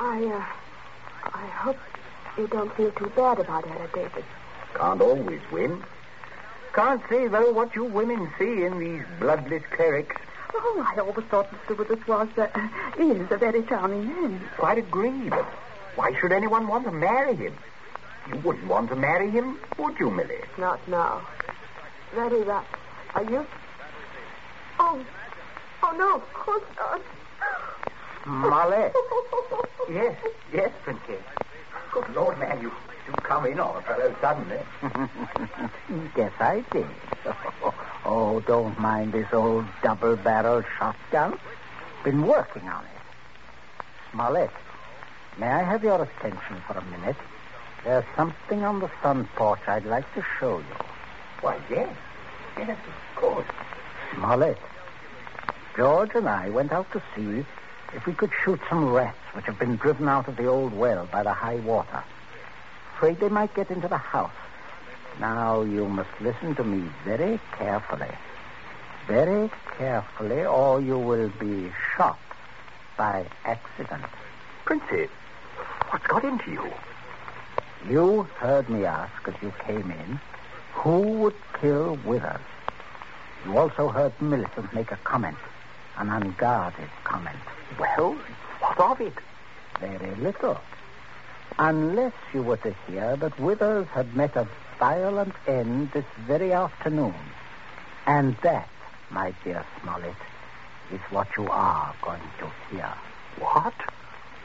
I, 0.00 0.24
uh, 0.24 1.28
I 1.34 1.46
hope 1.46 1.76
you 2.38 2.46
don't 2.48 2.74
feel 2.74 2.90
too 2.92 3.12
bad 3.14 3.38
about 3.38 3.66
Ella, 3.66 3.86
Davis. 3.94 4.24
Can't 4.74 5.02
always 5.02 5.42
win. 5.52 5.84
Can't 6.72 7.02
say, 7.10 7.28
though, 7.28 7.52
what 7.52 7.74
you 7.74 7.84
women 7.84 8.32
see 8.38 8.64
in 8.64 8.78
these 8.78 9.02
bloodless 9.18 9.62
clerics. 9.76 10.16
Oh, 10.54 10.86
I 10.88 10.98
always 11.00 11.26
thought 11.26 11.52
Mr. 11.52 11.76
Withers 11.76 12.06
was, 12.08 12.28
uh, 12.38 12.48
is 12.98 13.30
a 13.30 13.36
very 13.36 13.62
charming 13.64 14.06
man. 14.06 14.40
Quite 14.56 14.78
agree, 14.78 15.28
but 15.28 15.44
why 15.96 16.18
should 16.18 16.32
anyone 16.32 16.66
want 16.66 16.84
to 16.84 16.92
marry 16.92 17.36
him? 17.36 17.54
You 18.30 18.38
wouldn't 18.38 18.68
want 18.68 18.88
to 18.88 18.96
marry 18.96 19.30
him, 19.30 19.58
would 19.76 19.98
you, 19.98 20.10
Millie? 20.10 20.40
Not 20.56 20.80
now. 20.88 21.20
Very 22.14 22.40
rough. 22.42 22.66
Are 23.14 23.24
you? 23.24 23.46
Oh, 24.78 25.04
oh 25.82 25.96
no, 25.98 26.14
of 26.16 26.32
course 26.32 26.64
not. 26.78 27.02
Smollett. 28.24 28.94
Yes, 29.90 30.16
yes, 30.52 30.70
Princey. 30.84 31.16
Good 31.90 32.14
Lord, 32.14 32.38
man, 32.38 32.60
you, 32.62 32.70
you 33.08 33.12
come 33.24 33.44
in 33.46 33.58
on 33.58 33.76
a 33.78 33.82
fellow 33.82 34.14
suddenly. 34.20 34.60
Yes, 36.16 36.32
I 36.38 36.64
did. 36.72 36.86
Oh, 38.04 38.40
don't 38.40 38.78
mind 38.78 39.12
this 39.12 39.26
old 39.32 39.66
double-barreled 39.82 40.64
shotgun. 40.78 41.38
Been 42.02 42.26
working 42.26 42.66
on 42.68 42.84
it. 42.84 42.90
Smollett, 44.12 44.50
may 45.38 45.48
I 45.48 45.62
have 45.62 45.82
your 45.84 46.02
attention 46.02 46.56
for 46.66 46.78
a 46.78 46.84
minute? 46.84 47.16
There's 47.84 48.04
something 48.16 48.64
on 48.64 48.80
the 48.80 48.90
sun 49.02 49.28
porch 49.36 49.60
I'd 49.66 49.84
like 49.84 50.12
to 50.14 50.24
show 50.38 50.58
you. 50.58 50.76
Why, 51.42 51.58
yes. 51.68 51.94
Yes, 52.56 52.70
of 52.70 53.20
course. 53.20 53.46
Smollett, 54.14 54.58
George 55.76 56.12
and 56.14 56.28
I 56.28 56.48
went 56.50 56.72
out 56.72 56.90
to 56.92 57.02
see 57.14 57.44
if 57.94 58.06
we 58.06 58.12
could 58.12 58.30
shoot 58.44 58.60
some 58.68 58.90
rats 58.92 59.18
which 59.34 59.46
have 59.46 59.58
been 59.58 59.76
driven 59.76 60.08
out 60.08 60.28
of 60.28 60.36
the 60.36 60.46
old 60.46 60.72
well 60.72 61.08
by 61.10 61.22
the 61.22 61.32
high 61.32 61.56
water. 61.56 62.02
Afraid 62.96 63.20
they 63.20 63.28
might 63.28 63.54
get 63.54 63.70
into 63.70 63.88
the 63.88 63.96
house. 63.96 64.30
Now, 65.18 65.62
you 65.62 65.88
must 65.88 66.10
listen 66.20 66.54
to 66.56 66.64
me 66.64 66.88
very 67.04 67.40
carefully. 67.52 68.10
Very 69.06 69.50
carefully, 69.76 70.44
or 70.44 70.80
you 70.80 70.98
will 70.98 71.30
be 71.40 71.72
shot 71.96 72.18
by 72.96 73.26
accident. 73.44 74.04
Princey, 74.64 75.08
what's 75.88 76.06
got 76.06 76.24
into 76.24 76.50
you? 76.50 76.72
You 77.88 78.22
heard 78.38 78.68
me 78.68 78.84
ask 78.84 79.26
as 79.26 79.34
you 79.42 79.52
came 79.66 79.90
in 79.90 80.20
who 80.72 81.00
would 81.00 81.34
kill 81.60 81.98
Withers. 82.04 82.40
You 83.44 83.56
also 83.56 83.88
heard 83.88 84.12
Millicent 84.20 84.72
make 84.74 84.92
a 84.92 84.96
comment, 84.96 85.36
an 85.96 86.08
unguarded 86.08 86.90
comment. 87.04 87.38
Well, 87.78 88.16
what 88.60 88.78
of 88.78 89.00
it? 89.00 89.14
Very 89.80 90.14
little. 90.16 90.60
Unless 91.58 92.12
you 92.32 92.42
were 92.42 92.56
to 92.58 92.74
hear 92.86 93.16
that 93.16 93.38
Withers 93.38 93.86
had 93.88 94.14
met 94.16 94.36
a 94.36 94.46
violent 94.78 95.34
end 95.46 95.90
this 95.92 96.04
very 96.26 96.52
afternoon. 96.52 97.14
And 98.06 98.36
that, 98.42 98.68
my 99.10 99.34
dear 99.44 99.64
Smollett, 99.82 100.14
is 100.92 101.00
what 101.10 101.28
you 101.36 101.48
are 101.48 101.94
going 102.02 102.20
to 102.38 102.50
hear. 102.74 102.92
What? 103.38 103.74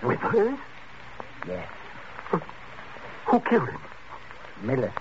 Withers? 0.03 0.57
Yes, 1.47 1.67
Who 3.27 3.39
killed 3.41 3.69
him? 3.69 3.79
Millicent. 4.63 4.93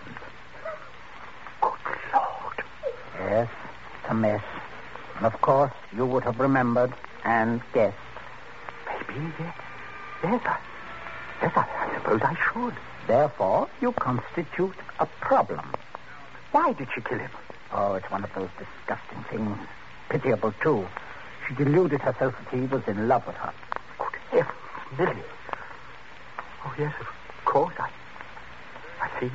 Good 1.60 1.72
Lord. 2.12 2.64
Yes, 3.18 3.48
it's 4.02 4.10
a 4.10 4.14
mess. 4.14 4.42
And 5.16 5.26
of 5.26 5.40
course, 5.40 5.72
you 5.96 6.06
would 6.06 6.24
have 6.24 6.38
remembered 6.40 6.92
and 7.24 7.60
guessed. 7.72 7.96
There, 9.14 9.54
there's 10.23 10.42
a 10.42 10.59
Yes, 11.42 11.52
I, 11.56 11.61
I 11.61 11.94
suppose 11.94 12.21
I 12.23 12.35
should. 12.52 12.75
Therefore, 13.06 13.68
you 13.80 13.92
constitute 13.92 14.75
a 14.99 15.06
problem. 15.21 15.71
Why 16.52 16.73
did 16.73 16.88
she 16.94 17.00
kill 17.02 17.18
him? 17.18 17.30
Oh, 17.73 17.94
it's 17.94 18.11
one 18.11 18.25
of 18.25 18.33
those 18.35 18.49
disgusting 18.59 19.23
things. 19.30 19.59
Pitiable, 20.09 20.54
too. 20.62 20.87
She 21.47 21.54
deluded 21.54 22.00
herself 22.00 22.35
that 22.38 22.59
he 22.59 22.66
was 22.66 22.83
in 22.88 23.09
love 23.09 23.26
with 23.26 23.37
her. 23.37 23.52
Good 23.99 24.21
heavens, 24.30 24.99
Millie. 24.99 25.28
Oh, 26.64 26.75
yes, 26.78 26.94
of 27.00 27.44
course. 27.44 27.75
I, 27.78 27.90
I 29.02 29.21
see. 29.21 29.30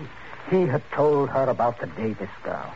He 0.50 0.66
had 0.66 0.82
told 0.92 1.30
her 1.30 1.44
about 1.44 1.80
the 1.80 1.88
Davis 1.88 2.30
girl. 2.44 2.74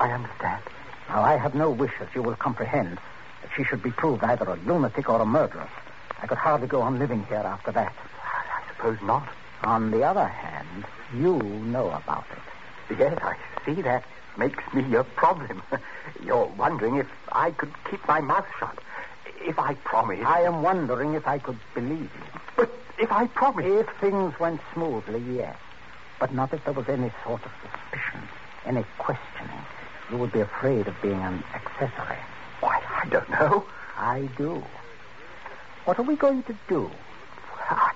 I 0.00 0.10
understand. 0.10 0.62
Now, 1.08 1.22
I 1.22 1.38
have 1.38 1.54
no 1.54 1.70
wish, 1.70 1.92
as 2.00 2.08
you 2.14 2.22
will 2.22 2.36
comprehend, 2.36 2.98
that 3.42 3.50
she 3.56 3.64
should 3.64 3.82
be 3.82 3.90
proved 3.90 4.22
either 4.22 4.44
a 4.44 4.56
lunatic 4.66 5.08
or 5.08 5.20
a 5.22 5.26
murderess. 5.26 5.70
I 6.24 6.26
could 6.26 6.38
hardly 6.38 6.66
go 6.66 6.80
on 6.80 6.98
living 6.98 7.22
here 7.26 7.36
after 7.44 7.70
that. 7.72 7.94
I, 8.24 8.72
suppose 8.72 8.96
not. 9.02 9.28
On 9.60 9.90
the 9.90 10.04
other 10.04 10.26
hand, 10.26 10.86
you 11.14 11.36
know 11.66 11.90
about 11.90 12.24
it. 12.30 12.98
Yes, 12.98 13.18
I 13.20 13.36
see 13.66 13.82
that 13.82 14.04
makes 14.38 14.64
me 14.72 14.94
a 14.94 15.04
problem. 15.04 15.62
You're 16.24 16.46
wondering 16.46 16.96
if 16.96 17.06
I 17.30 17.50
could 17.50 17.74
keep 17.90 18.08
my 18.08 18.22
mouth 18.22 18.46
shut. 18.58 18.78
If 19.42 19.58
I 19.58 19.74
promise. 19.74 20.20
I 20.24 20.44
am 20.44 20.62
wondering 20.62 21.12
if 21.12 21.26
I 21.26 21.38
could 21.40 21.58
believe 21.74 22.00
you. 22.00 22.40
But 22.56 22.72
if 22.98 23.12
I 23.12 23.26
promise. 23.26 23.66
If 23.66 23.90
things 24.00 24.32
went 24.40 24.62
smoothly, 24.72 25.22
yes. 25.36 25.58
But 26.18 26.32
not 26.32 26.54
if 26.54 26.64
there 26.64 26.72
was 26.72 26.88
any 26.88 27.12
sort 27.22 27.44
of 27.44 27.52
suspicion, 27.60 28.26
any 28.64 28.86
questioning. 28.96 29.60
You 30.10 30.16
would 30.16 30.32
be 30.32 30.40
afraid 30.40 30.88
of 30.88 30.94
being 31.02 31.20
an 31.20 31.44
accessory. 31.54 32.16
Why, 32.60 32.80
I 33.02 33.08
don't 33.10 33.28
know. 33.28 33.66
I 33.98 34.30
do. 34.38 34.64
What 35.84 35.98
are 35.98 36.02
we 36.02 36.16
going 36.16 36.42
to 36.44 36.56
do? 36.68 36.90
I, 37.68 37.92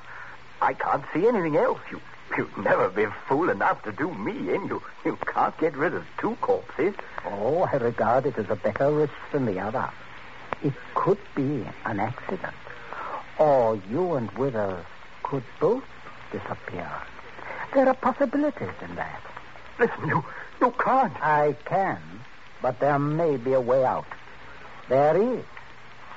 I 0.61 0.75
can't 0.75 1.04
see 1.14 1.26
anything 1.26 1.57
else. 1.57 1.80
You, 1.90 2.00
you'd 2.37 2.59
never 2.59 2.88
be 2.90 3.07
fool 3.26 3.49
enough 3.49 3.83
to 3.85 3.92
do 3.92 4.12
me 4.12 4.54
in. 4.54 4.66
You, 4.66 4.83
you 5.04 5.16
can't 5.26 5.57
get 5.59 5.76
rid 5.76 5.95
of 5.95 6.04
two 6.18 6.37
corpses. 6.40 6.95
Oh, 7.25 7.62
I 7.62 7.76
regard 7.76 8.26
it 8.26 8.37
as 8.38 8.50
a 8.50 8.57
better 8.57 8.90
risk 8.90 9.14
than 9.33 9.47
the 9.47 9.61
other. 9.61 9.90
It 10.62 10.75
could 10.95 11.18
be 11.35 11.64
an 11.87 12.00
accident. 12.00 12.54
Or 13.38 13.80
you 13.90 14.14
and 14.14 14.30
Withers 14.33 14.85
could 15.23 15.45
both 15.61 15.85
disappear. 16.33 16.90
There 17.73 17.88
are 17.88 17.95
possibilities 17.95 18.68
in 18.83 18.97
that. 18.97 19.23
Listen, 19.78 20.09
you, 20.09 20.25
you 20.61 20.75
can't. 20.78 21.14
I 21.23 21.54
can, 21.64 22.00
but 22.61 22.80
there 22.80 22.99
may 22.99 23.37
be 23.37 23.52
a 23.52 23.61
way 23.61 23.85
out. 23.85 24.07
There 24.88 25.16
is. 25.16 25.45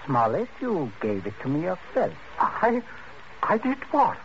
Smollett, 0.06 0.50
you 0.60 0.92
gave 1.02 1.26
it 1.28 1.34
to 1.42 1.48
me 1.48 1.62
yourself. 1.62 2.14
I, 2.40 2.82
I 3.44 3.58
did 3.58 3.78
what? 3.92 4.18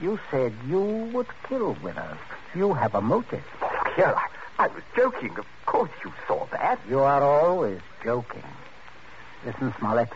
You 0.00 0.18
said 0.30 0.52
you 0.68 0.80
would 1.12 1.26
kill 1.48 1.76
Withers. 1.82 2.18
You 2.54 2.74
have 2.74 2.94
a 2.94 3.00
motive. 3.00 3.44
Oh, 3.62 3.70
look 3.84 3.94
here, 3.94 4.14
I, 4.16 4.28
I 4.64 4.66
was 4.68 4.82
joking. 4.96 5.36
Of 5.36 5.46
course 5.66 5.90
you 6.04 6.12
saw 6.26 6.46
that. 6.52 6.78
You 6.88 7.00
are 7.00 7.22
always 7.22 7.80
joking. 8.02 8.44
Listen, 9.44 9.74
Smollett. 9.78 10.10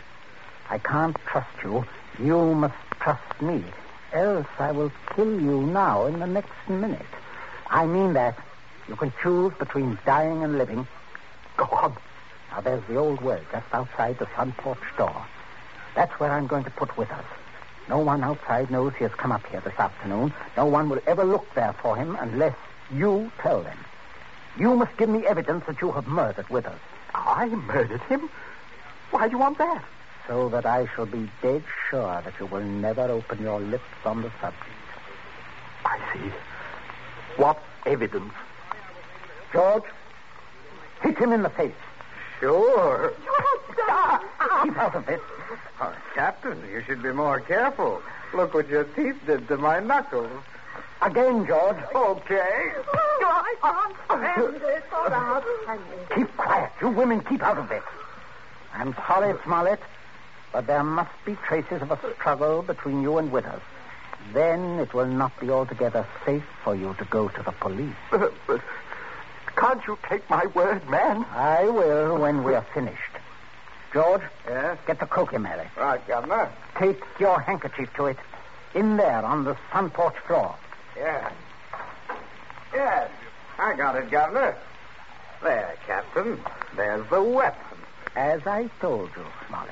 I 0.71 0.79
can't 0.79 1.17
trust 1.27 1.51
you. 1.65 1.85
You 2.19 2.55
must 2.55 2.75
trust 3.01 3.43
me. 3.43 3.65
Else 4.13 4.47
I 4.59 4.73
will 4.73 4.93
kill 5.15 5.41
you 5.41 5.63
now 5.63 6.07
in 6.07 6.19
the 6.19 6.27
next 6.27 6.53
minute. 6.69 7.07
I 7.71 7.87
mean 7.87 8.15
that. 8.15 8.39
You 8.89 8.97
can 8.97 9.13
choose 9.23 9.53
between 9.59 9.99
dying 10.07 10.43
and 10.45 10.57
living. 10.57 10.87
Go 11.57 11.65
on. 11.65 11.97
Now, 12.59 12.62
there's 12.62 12.85
the 12.88 12.97
old 12.97 13.21
well 13.21 13.41
just 13.53 13.67
outside 13.73 14.19
the 14.19 14.27
front 14.27 14.57
porch 14.57 14.83
door. 14.97 15.25
That's 15.95 16.11
where 16.19 16.33
I'm 16.33 16.49
going 16.49 16.65
to 16.65 16.71
put 16.73 16.97
Withers. 16.97 17.25
No 17.88 18.00
one 18.00 18.25
outside 18.25 18.69
knows 18.69 18.95
he 18.99 19.05
has 19.05 19.15
come 19.15 19.31
up 19.31 19.47
here 19.47 19.61
this 19.61 19.79
afternoon. 19.79 20.33
No 20.57 20.67
one 20.67 20.88
will 20.88 20.99
ever 21.07 21.23
look 21.23 21.47
there 21.55 21.73
for 21.75 21.95
him 21.95 22.17
unless 22.19 22.57
you 22.93 23.30
tell 23.39 23.63
them. 23.63 23.78
You 24.59 24.75
must 24.75 24.97
give 24.97 25.09
me 25.09 25.25
evidence 25.25 25.67
that 25.67 25.80
you 25.80 25.93
have 25.93 26.09
murdered 26.09 26.49
Withers. 26.49 26.80
I 27.15 27.47
murdered 27.47 28.00
him? 28.09 28.28
Why 29.13 29.28
do 29.28 29.35
you 29.35 29.39
want 29.39 29.59
that? 29.59 29.85
So 30.26 30.49
that 30.49 30.67
I 30.67 30.89
shall 30.97 31.06
be 31.06 31.30
dead 31.41 31.63
sure 31.89 32.21
that 32.25 32.35
you 32.41 32.47
will 32.47 32.65
never 32.65 33.02
open 33.02 33.41
your 33.41 33.61
lips 33.61 33.85
on 34.04 34.23
the 34.23 34.32
subject. 34.41 34.65
I 35.85 36.00
see. 36.13 36.32
What 37.37 37.63
evidence? 37.87 38.32
George, 39.52 39.85
hit 41.02 41.17
him 41.19 41.30
in 41.30 41.45
the 41.45 41.50
face. 41.50 41.73
Sure. 42.41 43.13
Keep 44.65 44.77
out 44.77 44.95
of 44.95 45.09
it. 45.09 45.21
Oh, 45.81 45.95
Captain, 46.15 46.59
you 46.71 46.83
should 46.83 47.03
be 47.03 47.13
more 47.13 47.41
careful. 47.41 48.03
Look 48.35 48.55
what 48.55 48.69
your 48.69 48.85
teeth 48.85 49.17
did 49.27 49.49
to 49.49 49.57
my 49.57 49.81
knuckles. 49.81 50.31
Again, 51.01 51.47
George. 51.47 51.77
Okay. 51.95 52.73
I 52.93 53.55
can't 53.63 53.97
stand 54.05 54.55
this. 54.61 54.83
All 54.93 55.09
right. 55.09 55.81
Keep 56.15 56.37
quiet. 56.37 56.71
You 56.81 56.89
women 56.89 57.21
keep 57.21 57.43
out 57.43 57.59
of 57.59 57.69
this. 57.69 57.85
I'm 58.75 58.95
sorry, 59.07 59.37
Smollett, 59.45 59.81
but 60.53 60.67
there 60.67 60.83
must 60.83 61.11
be 61.25 61.37
traces 61.47 61.83
of 61.83 61.91
a 61.91 61.99
struggle 62.15 62.63
between 62.63 63.03
you 63.03 63.19
and 63.19 63.31
Withers. 63.31 63.63
Then 64.33 64.79
it 64.79 64.93
will 64.93 65.07
not 65.07 65.39
be 65.41 65.51
altogether 65.51 66.07
safe 66.27 66.45
for 66.65 66.75
you 66.75 66.95
to 66.99 67.05
go 67.07 67.29
to 67.29 67.43
the 67.43 67.53
police. 67.53 67.95
But, 68.11 68.33
but 68.47 68.61
can't 69.58 69.84
you 69.86 69.99
take 70.08 70.28
my 70.30 70.47
word, 70.47 70.88
man? 70.88 71.25
I 71.34 71.64
will 71.68 72.18
when 72.18 72.44
we 72.44 72.54
are 72.54 72.64
finished. 72.75 73.02
George, 73.92 74.23
Yes? 74.47 74.78
get 74.86 75.00
the 75.00 75.06
croquet 75.06 75.38
mallet. 75.38 75.66
Right, 75.76 76.06
Governor. 76.06 76.50
Take 76.76 77.00
your 77.18 77.40
handkerchief 77.40 77.92
to 77.94 78.06
it. 78.06 78.18
In 78.75 78.97
there 78.97 79.25
on 79.25 79.44
the 79.44 79.56
sun 79.73 79.90
porch 79.90 80.14
floor. 80.26 80.54
Yes. 80.97 81.32
Yes. 82.73 83.10
I 83.58 83.75
got 83.75 83.97
it, 83.97 84.10
Governor. 84.10 84.54
There, 85.42 85.75
Captain. 85.86 86.38
There's 86.76 87.08
the 87.08 87.23
weapon. 87.23 87.78
As 88.14 88.47
I 88.47 88.68
told 88.80 89.10
you, 89.16 89.25
Smollett. 89.47 89.71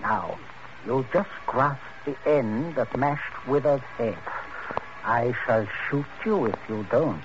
Now, 0.00 0.36
you'll 0.84 1.06
just 1.12 1.30
grasp 1.46 1.80
the 2.04 2.16
end 2.26 2.74
that 2.74 2.94
mashed 2.96 3.46
Withers' 3.46 3.80
head. 3.96 4.18
I 5.04 5.34
shall 5.46 5.66
shoot 5.88 6.06
you 6.24 6.46
if 6.46 6.56
you 6.68 6.84
don't. 6.90 7.22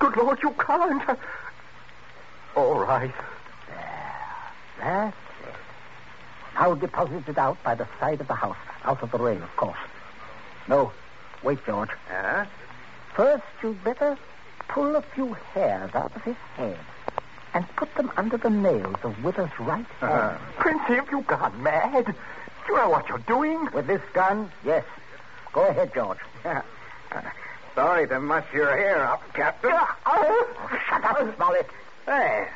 Good 0.00 0.16
Lord, 0.16 0.38
you 0.42 0.50
can't. 0.52 1.18
All 2.56 2.78
right. 2.80 3.12
There. 3.68 4.32
That's 4.80 5.16
it. 5.46 5.54
Now 6.54 6.74
deposit 6.74 7.28
it 7.28 7.38
out 7.38 7.62
by 7.62 7.74
the 7.74 7.86
side 8.00 8.20
of 8.20 8.26
the 8.26 8.34
house, 8.34 8.56
out 8.84 9.02
of 9.02 9.10
the 9.10 9.18
rain, 9.18 9.42
of 9.42 9.56
course. 9.56 9.78
No, 10.68 10.90
wait, 11.42 11.64
George. 11.66 11.90
Huh? 12.08 12.46
First, 13.14 13.44
you'd 13.62 13.84
better 13.84 14.16
pull 14.68 14.96
a 14.96 15.02
few 15.02 15.34
hairs 15.52 15.94
out 15.94 16.16
of 16.16 16.22
his 16.22 16.36
head 16.56 16.78
and 17.52 17.68
put 17.76 17.94
them 17.94 18.10
under 18.16 18.38
the 18.38 18.50
nails 18.50 18.96
of 19.02 19.22
Withers' 19.22 19.50
right 19.60 19.84
uh-huh. 20.00 20.30
hand. 20.30 20.40
Princey, 20.56 20.94
have 20.94 21.10
you 21.10 21.20
gone 21.22 21.62
mad? 21.62 22.06
Do 22.06 22.14
you 22.68 22.76
know 22.76 22.88
what 22.88 23.06
you're 23.08 23.18
doing? 23.18 23.68
With 23.74 23.86
this 23.86 24.02
gun, 24.14 24.50
yes. 24.64 24.84
Go 25.52 25.66
ahead, 25.66 25.92
George. 25.94 26.18
Sorry 27.74 28.06
to 28.08 28.20
muss 28.20 28.44
your 28.52 28.76
hair 28.76 29.06
up, 29.06 29.22
Captain. 29.32 29.72
Oh, 30.06 30.78
shut 30.88 31.04
up, 31.04 31.36
Smollett. 31.36 31.68
There. 32.06 32.52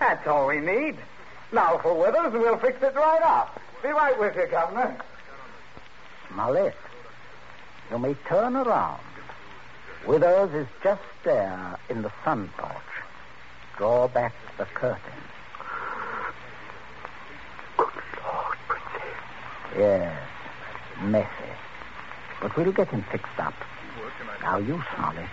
That's 0.00 0.26
all 0.26 0.48
we 0.48 0.60
need. 0.60 0.96
Now 1.52 1.78
for 1.78 1.94
Withers, 1.94 2.34
and 2.34 2.42
we'll 2.42 2.58
fix 2.58 2.82
it 2.82 2.94
right 2.94 3.22
up. 3.22 3.60
Be 3.82 3.88
right 3.88 4.18
with 4.18 4.36
you, 4.36 4.46
Governor. 4.46 4.96
Smollett, 6.28 6.74
you 7.90 7.98
may 7.98 8.14
turn 8.28 8.56
around. 8.56 9.00
Withers 10.06 10.52
is 10.54 10.66
just 10.82 11.02
there 11.24 11.78
in 11.88 12.02
the 12.02 12.12
sun 12.24 12.50
porch. 12.56 12.72
Draw 13.76 14.08
back 14.08 14.34
the 14.56 14.64
curtain. 14.66 15.00
Good 17.76 17.88
Lord, 18.24 18.58
Princey. 18.66 19.78
Yes, 19.78 20.18
messy. 21.02 21.28
But 22.40 22.56
we'll 22.56 22.72
get 22.72 22.88
him 22.88 23.04
fixed 23.10 23.38
up. 23.38 23.54
Now, 24.42 24.58
you, 24.58 24.82
Smollett, 24.94 25.28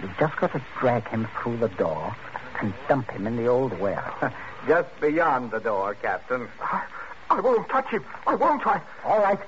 you've 0.00 0.16
just 0.18 0.36
got 0.36 0.52
to 0.52 0.62
drag 0.80 1.06
him 1.08 1.28
through 1.40 1.58
the 1.58 1.68
door 1.68 2.14
and 2.60 2.72
dump 2.88 3.10
him 3.10 3.26
in 3.26 3.36
the 3.36 3.46
old 3.46 3.78
well. 3.78 4.14
Just 4.66 4.88
beyond 5.00 5.50
the 5.50 5.60
door, 5.60 5.94
Captain. 5.94 6.48
I, 6.60 6.84
I 7.30 7.40
won't 7.40 7.68
touch 7.68 7.86
him. 7.88 8.04
I 8.26 8.34
won't. 8.34 8.66
I. 8.66 8.80
All 9.04 9.20
right. 9.20 9.38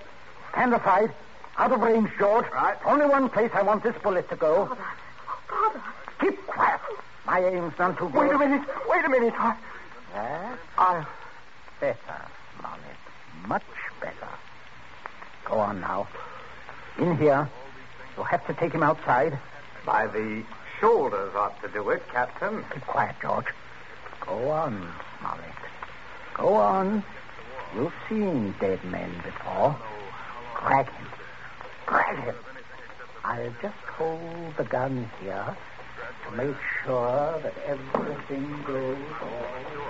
Stand 0.53 0.75
aside. 0.75 1.13
Out 1.59 1.73
of 1.73 1.81
range, 1.81 2.11
George. 2.19 2.47
Right. 2.53 2.77
Only 2.87 3.07
one 3.07 3.29
place 3.29 3.51
I 3.53 3.63
want 3.63 3.83
this 3.83 3.95
bullet 4.03 4.29
to 4.31 4.37
go. 4.37 4.69
Oh, 4.71 4.75
Father, 4.75 4.85
oh, 5.29 5.73
Father. 5.73 5.83
Keep 6.21 6.47
quiet. 6.47 6.81
My 7.27 7.45
aim's 7.45 7.75
none 7.79 7.97
too 7.97 8.09
good. 8.09 8.15
Wait 8.15 8.33
a 8.33 8.39
minute. 8.39 8.69
Wait 8.89 9.05
a 9.05 9.09
minute. 9.09 9.35
I. 9.37 9.57
That's 10.15 10.59
I. 10.79 11.07
better, 11.81 11.99
Smollett. 12.59 13.47
Much 13.47 13.63
better. 14.01 14.29
Go 15.45 15.59
on 15.59 15.81
now. 15.81 16.09
In 16.99 17.17
here. 17.17 17.49
You'll 18.17 18.25
have 18.27 18.47
to 18.47 18.55
take 18.55 18.73
him 18.73 18.83
outside. 18.83 19.39
By 19.85 20.07
the 20.07 20.45
shoulders 20.81 21.35
ought 21.35 21.61
to 21.63 21.69
do 21.69 21.91
it, 21.91 22.03
Captain. 22.09 22.65
Keep 22.73 22.87
quiet, 22.87 23.17
George. 23.21 23.47
Go 24.21 24.51
on, 24.51 24.93
Smollett. 25.19 25.55
Go 26.35 26.55
on. 26.55 27.03
You've 27.75 27.93
seen 28.09 28.55
dead 28.61 28.85
men 28.85 29.11
before. 29.25 29.77
Drag 30.59 30.87
him. 30.87 31.07
Drag 31.87 32.19
him. 32.19 32.35
I'll 33.25 33.55
just 33.63 33.75
hold 33.97 34.57
the 34.57 34.65
gun 34.65 35.09
here 35.21 35.57
to 36.27 36.37
make 36.37 36.57
sure 36.85 37.41
that 37.43 37.55
everything 37.67 38.63
goes 38.67 38.99
all 39.23 39.90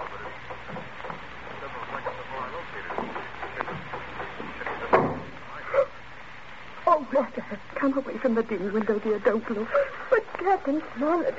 Oh, 7.01 7.27
come 7.75 7.97
away 7.97 8.19
from 8.19 8.35
the 8.35 8.43
dim 8.43 8.73
window, 8.73 8.99
dear. 8.99 9.19
Don't 9.21 9.49
look. 9.51 9.69
But 10.11 10.23
Captain 10.35 10.83
Smollett, 10.97 11.35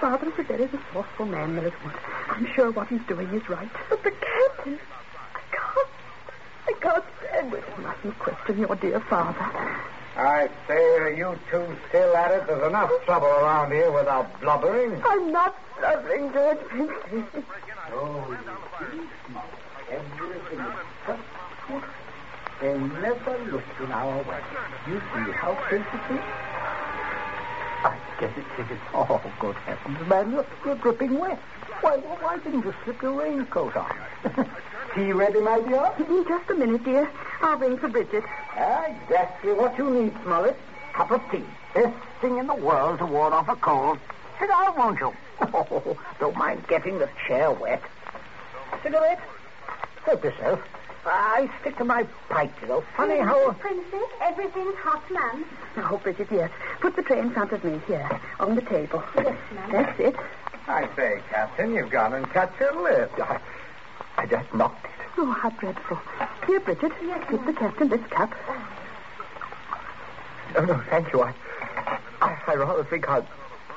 Father's 0.00 0.32
a 0.38 0.42
very 0.44 0.66
resourceful 0.66 1.26
man, 1.26 1.56
Millicent. 1.56 1.94
I'm 2.28 2.46
sure 2.54 2.70
what 2.70 2.88
he's 2.88 3.02
doing 3.08 3.28
is 3.34 3.48
right. 3.48 3.68
But 3.88 4.04
the 4.04 4.12
captain, 4.12 4.78
I 5.34 5.40
can't, 5.50 5.88
I 6.68 6.72
can't 6.80 7.04
stand 7.18 7.54
it. 7.54 7.64
You 7.76 7.82
mustn't 7.82 8.18
question 8.20 8.58
your 8.58 8.76
dear 8.76 9.00
father. 9.00 9.50
I 10.16 10.48
say, 10.68 10.98
are 10.98 11.12
you 11.12 11.38
two 11.50 11.76
still 11.88 12.16
at 12.16 12.30
it? 12.30 12.46
There's 12.46 12.68
enough 12.68 12.90
trouble 13.04 13.28
around 13.28 13.72
here 13.72 13.90
without 13.90 14.40
blubbering. 14.40 15.00
I'm 15.04 15.32
not 15.32 15.56
blubbering, 15.78 16.32
George. 16.32 16.58
Oh, 17.92 18.36
everything 19.90 20.60
is 20.60 20.74
just 21.06 21.22
good. 21.66 21.82
They 22.60 22.76
never 22.76 23.38
looked 23.50 23.80
in 23.80 23.90
our 23.90 24.22
way. 24.22 24.40
You 24.86 25.00
see 25.00 25.32
how 25.32 25.54
principally? 25.62 26.20
I 27.82 27.96
guess 28.20 28.32
it's, 28.36 28.70
it's 28.70 28.80
oh, 28.92 29.22
good 29.40 29.56
heavens, 29.56 30.06
man, 30.06 30.30
you're, 30.30 30.46
you're 30.66 30.74
dripping 30.74 31.18
wet. 31.18 31.38
Why, 31.80 31.96
why 31.96 32.36
didn't 32.36 32.64
you 32.66 32.74
slip 32.84 33.00
your 33.00 33.12
raincoat 33.12 33.74
on? 33.74 33.90
Tea 34.94 35.12
ready, 35.12 35.40
my 35.40 35.60
dear? 35.60 35.90
In 36.06 36.24
just 36.28 36.50
a 36.50 36.54
minute, 36.54 36.84
dear. 36.84 37.10
I'll 37.40 37.56
ring 37.56 37.78
for 37.78 37.88
Bridget. 37.88 38.24
Exactly 38.54 39.54
what 39.54 39.78
you 39.78 39.88
need, 39.88 40.12
Smollett. 40.22 40.56
Cup 40.92 41.10
of 41.12 41.22
tea. 41.30 41.44
Best 41.72 41.96
thing 42.20 42.36
in 42.36 42.46
the 42.46 42.54
world 42.54 42.98
to 42.98 43.06
ward 43.06 43.32
off 43.32 43.48
a 43.48 43.56
cold. 43.56 43.98
Sit 44.38 44.48
down, 44.48 44.76
won't 44.76 45.00
you? 45.00 45.14
Oh, 45.54 45.96
don't 46.18 46.36
mind 46.36 46.68
getting 46.68 46.98
the 46.98 47.08
chair 47.26 47.50
wet. 47.50 47.82
Cigarette? 48.82 49.20
Help 50.04 50.22
yourself. 50.22 50.60
I 51.04 51.50
stick 51.60 51.76
to 51.78 51.84
my 51.84 52.04
pipe, 52.28 52.52
you 52.60 52.68
know. 52.68 52.84
Funny 52.96 53.18
how... 53.18 53.52
Princess, 53.52 54.08
everything's 54.20 54.74
hot, 54.76 55.02
ma'am. 55.10 55.44
Oh, 55.76 55.98
Bridget, 56.02 56.28
yes. 56.30 56.50
Put 56.80 56.96
the 56.96 57.02
tray 57.02 57.18
in 57.20 57.30
front 57.30 57.52
of 57.52 57.64
me 57.64 57.80
here, 57.86 58.20
on 58.38 58.54
the 58.54 58.62
table. 58.62 59.02
Yes, 59.16 59.36
ma'am. 59.54 59.72
That's 59.72 60.00
it. 60.00 60.16
I 60.68 60.88
say, 60.94 61.20
Captain, 61.30 61.74
you've 61.74 61.90
gone 61.90 62.12
and 62.12 62.28
cut 62.30 62.52
your 62.60 62.82
lip. 62.82 63.12
I, 63.18 63.40
I 64.18 64.26
just 64.26 64.52
knocked 64.54 64.84
it. 64.84 64.90
Oh, 65.16 65.30
how 65.32 65.50
dreadful. 65.50 65.98
Here, 66.46 66.60
Bridget, 66.60 66.92
yes, 67.02 67.24
give 67.30 67.44
the 67.46 67.52
captain 67.52 67.88
this 67.88 68.06
cup. 68.10 68.32
Oh, 70.56 70.64
no, 70.64 70.82
thank 70.90 71.12
you. 71.12 71.22
I, 71.22 71.32
I, 72.20 72.38
I 72.46 72.54
rather 72.54 72.84
think 72.84 73.08
I'll 73.08 73.26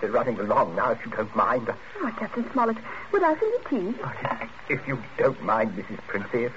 be 0.01 0.07
running 0.07 0.39
along 0.39 0.75
now, 0.75 0.91
if 0.91 1.05
you 1.05 1.11
don't 1.11 1.33
mind. 1.35 1.73
Oh, 2.01 2.15
Captain 2.19 2.49
Smollett, 2.51 2.77
would 3.11 3.23
I 3.23 3.39
some 3.39 3.53
tea? 3.69 3.97
If 4.69 4.87
you 4.87 5.01
don't 5.17 5.41
mind, 5.43 5.71
Mrs. 5.77 5.99
Princey, 6.07 6.49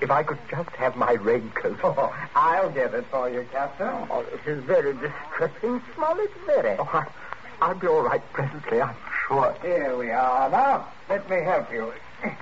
if, 0.00 0.10
I 0.10 0.22
could 0.22 0.38
just 0.50 0.70
have 0.70 0.96
my 0.96 1.12
raincoat. 1.12 1.78
Oh, 1.84 2.14
I'll 2.34 2.70
get 2.70 2.94
it 2.94 3.04
for 3.10 3.28
you, 3.28 3.46
Captain. 3.52 3.86
Oh, 4.10 4.24
this 4.24 4.58
is 4.58 4.64
very 4.64 4.94
distressing, 4.94 5.82
Smollett, 5.94 6.30
very. 6.46 6.76
Oh, 6.78 6.88
I, 6.92 7.06
I'll 7.60 7.74
be 7.74 7.86
all 7.86 8.02
right 8.02 8.22
presently, 8.32 8.80
I'm 8.80 8.96
sure. 9.26 9.54
Here 9.62 9.96
we 9.96 10.10
are. 10.10 10.50
Now, 10.50 10.88
let 11.08 11.28
me 11.30 11.42
help 11.42 11.72
you. 11.72 11.92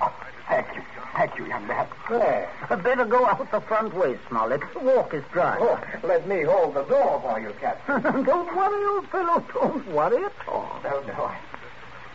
Oh, 0.01 0.13
thank 0.47 0.67
you. 0.75 0.81
Thank 1.15 1.37
you, 1.37 1.45
young 1.45 1.67
man. 1.67 1.85
There. 2.09 2.49
Better 2.69 3.05
go 3.05 3.25
out 3.25 3.51
the 3.51 3.61
front 3.61 3.93
way, 3.93 4.17
Smollett. 4.27 4.61
The 4.73 4.79
walk 4.79 5.13
is 5.13 5.23
dry. 5.31 5.57
Oh, 5.59 5.79
let 6.07 6.27
me 6.27 6.41
hold 6.41 6.73
the 6.73 6.83
door 6.83 7.21
for 7.21 7.39
you, 7.39 7.53
Captain. 7.61 8.23
don't 8.23 8.55
worry, 8.55 8.85
old 8.85 9.07
fellow. 9.09 9.43
Don't 9.53 9.87
worry 9.91 10.25
at 10.25 10.33
all. 10.47 10.79
No, 10.83 11.01
no. 11.03 11.31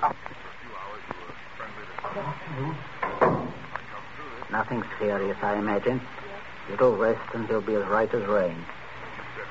I... 0.02 0.14
Nothing 4.50 4.82
serious, 4.98 5.36
I 5.42 5.56
imagine. 5.56 6.00
Little 6.70 6.96
rest 6.96 7.34
and 7.34 7.46
he'll 7.46 7.60
be 7.60 7.74
as 7.74 7.86
right 7.86 8.12
as 8.12 8.26
rain. 8.26 8.56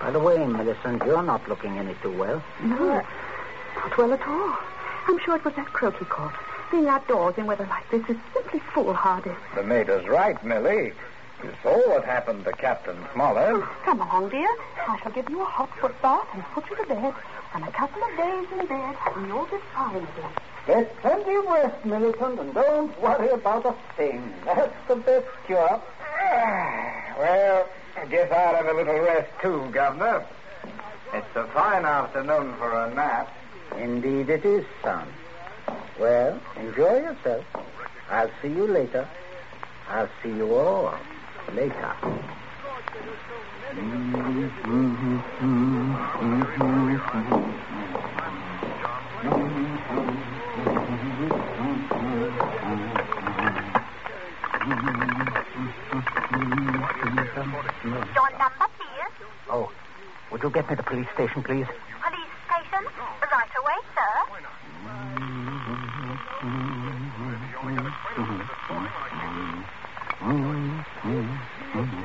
By 0.01 0.11
the 0.11 0.19
way, 0.19 0.45
Millicent, 0.45 1.03
you're 1.05 1.23
not 1.23 1.47
looking 1.47 1.77
any 1.77 1.95
too 2.01 2.11
well. 2.11 2.43
No, 2.61 2.75
hmm. 2.75 3.79
not 3.79 3.97
well 3.97 4.13
at 4.13 4.27
all. 4.27 4.57
I'm 5.07 5.19
sure 5.19 5.35
it 5.35 5.45
was 5.45 5.55
that 5.55 5.67
croquet 5.73 6.05
court. 6.05 6.35
Being 6.69 6.87
outdoors 6.87 7.37
in 7.37 7.45
weather 7.45 7.65
like 7.65 7.89
this 7.89 8.03
is 8.09 8.17
simply 8.33 8.59
foolhardy. 8.73 9.31
The 9.55 9.63
maid 9.63 9.89
is 9.89 10.05
right, 10.07 10.41
Millie. 10.43 10.93
You 11.43 11.53
saw 11.63 11.77
what 11.89 12.03
happened 12.03 12.43
to 12.45 12.51
Captain 12.51 12.97
Smollett. 13.13 13.53
Oh, 13.53 13.69
come 13.85 14.01
along, 14.01 14.29
dear. 14.29 14.49
I 14.87 14.99
shall 15.01 15.11
give 15.11 15.29
you 15.29 15.41
a 15.41 15.45
hot 15.45 15.69
foot 15.79 15.99
bath 16.01 16.27
and 16.33 16.43
put 16.53 16.69
you 16.69 16.75
to 16.77 16.85
bed. 16.85 17.13
And 17.57 17.65
a 17.65 17.71
couple 17.71 18.03
of 18.03 18.15
days 18.15 18.45
in 18.51 18.67
bed, 18.67 18.95
and 19.15 19.27
you'll 19.29 19.45
be 19.45 19.57
fine 19.73 19.95
again. 19.95 20.31
Get 20.67 20.95
plenty 21.01 21.33
of 21.33 21.45
rest, 21.45 21.85
Millicent, 21.85 22.39
and 22.39 22.53
don't 22.53 23.01
worry 23.01 23.29
about 23.29 23.65
a 23.65 23.73
thing. 23.95 24.31
That's 24.45 24.75
the 24.87 24.97
best 24.97 25.25
cure. 25.47 25.81
Ah, 26.21 27.15
well, 27.17 27.67
I 27.95 28.05
guess 28.05 28.31
I'll 28.31 28.55
have 28.57 28.67
a 28.67 28.73
little 28.75 28.99
rest 28.99 29.31
too, 29.41 29.67
Governor. 29.71 30.23
It's 31.15 31.35
a 31.35 31.47
fine 31.47 31.83
afternoon 31.83 32.53
for 32.59 32.71
a 32.71 32.93
nap. 32.93 33.35
Indeed 33.75 34.29
it 34.29 34.45
is, 34.45 34.63
son. 34.83 35.07
Well, 35.99 36.39
enjoy 36.57 36.97
yourself. 36.97 37.43
I'll 38.11 38.29
see 38.39 38.49
you 38.49 38.67
later. 38.67 39.09
I'll 39.89 40.09
see 40.21 40.29
you 40.29 40.53
all 40.53 40.93
later. 41.55 41.95
Your 58.17 58.29
number, 58.33 58.67
please. 58.77 59.13
Oh, 59.49 59.71
would 60.31 60.41
you 60.41 60.49
get 60.49 60.67
me 60.69 60.75
the 60.75 60.83
police 60.83 61.07
station, 61.13 61.43
please? 61.43 61.67
Police 62.01 62.33
station. 62.49 62.83
Right 63.21 63.53
away, 63.61 63.79
sir. 63.93 64.13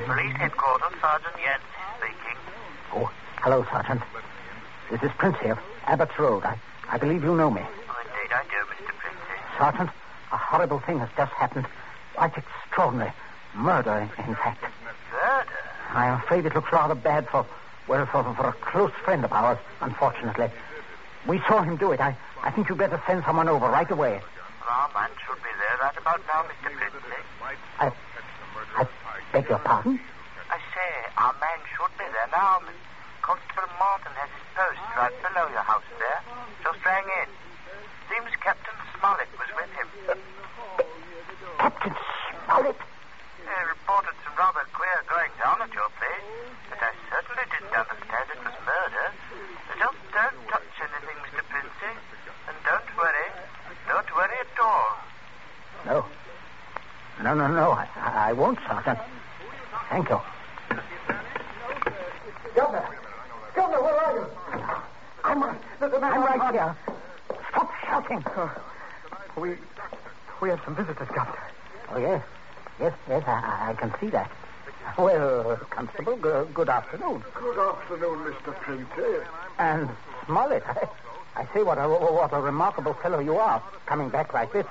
Police 0.05 0.35
headquarters, 0.39 1.02
Sergeant 1.13 1.35
Yancey 1.45 1.65
speaking. 1.99 2.37
Oh, 2.95 3.11
hello, 3.43 3.63
Sergeant. 3.69 4.01
This 4.89 5.03
is 5.03 5.11
Prince 5.19 5.37
here, 5.43 5.59
Abbott's 5.85 6.17
Road. 6.17 6.43
I, 6.43 6.57
I 6.89 6.97
believe 6.97 7.23
you 7.23 7.35
know 7.35 7.51
me. 7.51 7.61
Oh, 7.61 8.01
indeed 8.01 8.33
I 8.33 8.41
do, 8.49 8.57
Mr. 8.73 8.97
Prince. 8.97 9.19
Sergeant, 9.59 9.89
a 10.31 10.37
horrible 10.37 10.79
thing 10.79 10.97
has 10.97 11.09
just 11.15 11.31
happened. 11.33 11.67
Quite 12.15 12.33
extraordinary. 12.35 13.11
Murder, 13.53 14.09
in 14.17 14.33
fact. 14.33 14.63
Murder? 15.11 15.45
I'm 15.91 16.19
afraid 16.19 16.47
it 16.47 16.55
looks 16.55 16.71
rather 16.71 16.95
bad 16.95 17.29
for, 17.29 17.45
well, 17.87 18.07
for, 18.07 18.23
for 18.33 18.47
a 18.47 18.53
close 18.53 18.93
friend 19.05 19.23
of 19.23 19.31
ours, 19.31 19.59
unfortunately. 19.81 20.49
We 21.27 21.39
saw 21.47 21.61
him 21.61 21.77
do 21.77 21.91
it. 21.91 21.99
I, 21.99 22.17
I 22.41 22.49
think 22.49 22.69
you'd 22.69 22.79
better 22.79 22.99
send 23.05 23.23
someone 23.23 23.49
over 23.49 23.67
right 23.67 23.91
away. 23.91 24.19
Well, 24.61 24.67
our 24.67 24.89
man 24.95 25.11
should 25.27 25.37
be 25.43 25.49
there 25.59 25.77
right 25.79 25.95
about 25.95 26.21
now, 26.25 26.41
Mr. 26.41 26.75
Princey. 26.75 27.17
I, 27.79 27.91
I 28.77 28.87
beg 29.31 29.47
your 29.47 29.59
pardon? 29.59 29.99
Our 31.23 31.31
man 31.39 31.59
should 31.71 31.95
be 31.95 32.03
there 32.03 32.31
now. 32.35 32.59
Constable 33.23 33.71
Martin 33.79 34.11
has 34.19 34.27
his 34.27 34.43
post 34.59 34.83
right 34.99 35.15
below 35.23 35.47
your 35.55 35.63
house 35.63 35.87
there. 35.95 36.19
Just 36.67 36.83
rang 36.83 37.07
in. 37.23 37.31
Seems 38.11 38.27
Captain 38.43 38.75
Smollett 38.91 39.31
was 39.39 39.47
with 39.55 39.71
him. 39.71 39.87
Captain 41.63 41.95
Smollett? 41.95 42.75
They 42.75 43.63
reported 43.71 44.15
some 44.27 44.35
rather 44.35 44.67
queer 44.75 44.99
going 45.07 45.31
down 45.39 45.63
at 45.63 45.71
your 45.71 45.87
place, 45.95 46.27
but 46.67 46.83
I 46.83 46.91
certainly 47.07 47.45
didn't 47.55 47.71
understand 47.71 48.25
it 48.27 48.41
was 48.43 48.57
murder. 48.67 49.07
Just 49.79 50.01
don't 50.11 50.39
touch 50.51 50.75
anything, 50.83 51.17
Mr. 51.23 51.43
Princey, 51.47 51.93
and 52.51 52.57
don't 52.67 52.89
worry. 52.99 53.27
Don't 53.87 54.11
worry 54.11 54.39
at 54.43 54.59
all. 54.59 54.91
No. 55.87 55.97
No, 57.23 57.31
no, 57.31 57.47
no. 57.47 57.71
I, 57.71 57.87
I 57.95 58.33
won't, 58.35 58.59
Sergeant. 58.67 58.99
Thank 59.87 60.09
you. 60.11 60.19
Governor! 62.55 62.85
Governor, 63.55 63.81
where 63.81 63.97
are 63.97 64.15
you? 64.15 64.25
I'm, 65.23 65.41
I'm 66.53 66.59
right 66.59 66.75
here. 67.27 67.37
Stop 67.49 67.71
shouting. 67.85 68.23
We 69.35 69.55
we 70.41 70.49
have 70.49 70.61
some 70.65 70.75
visitors, 70.75 71.07
Governor. 71.07 71.39
Oh, 71.89 71.97
yes. 71.97 72.23
Yes, 72.79 72.93
yes, 73.07 73.23
I, 73.25 73.69
I 73.69 73.73
can 73.73 73.93
see 73.99 74.07
that. 74.07 74.29
Well, 74.97 75.57
Constable, 75.69 76.17
good, 76.17 76.53
good 76.53 76.69
afternoon. 76.69 77.23
Good 77.33 77.57
afternoon, 77.57 78.19
Mr. 78.19 78.53
Princey. 78.59 79.25
And 79.57 79.89
Smollett, 80.25 80.63
I, 80.67 80.87
I 81.35 81.47
say 81.53 81.63
what 81.63 81.77
a, 81.77 81.87
what 81.87 82.33
a 82.33 82.41
remarkable 82.41 82.93
fellow 82.95 83.19
you 83.19 83.37
are, 83.37 83.63
coming 83.85 84.09
back 84.09 84.33
like 84.33 84.51
this. 84.51 84.65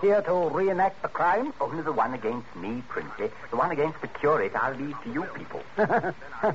Here 0.00 0.22
to 0.22 0.48
reenact 0.50 1.02
the 1.02 1.08
crime? 1.08 1.52
Only 1.60 1.82
the 1.82 1.92
one 1.92 2.14
against 2.14 2.54
me, 2.54 2.82
Princey. 2.88 3.34
The 3.50 3.56
one 3.56 3.72
against 3.72 4.00
the 4.00 4.08
curate 4.08 4.52
I'll 4.54 4.74
leave 4.74 4.96
to 5.02 5.12
you 5.12 5.24
people. 5.34 5.62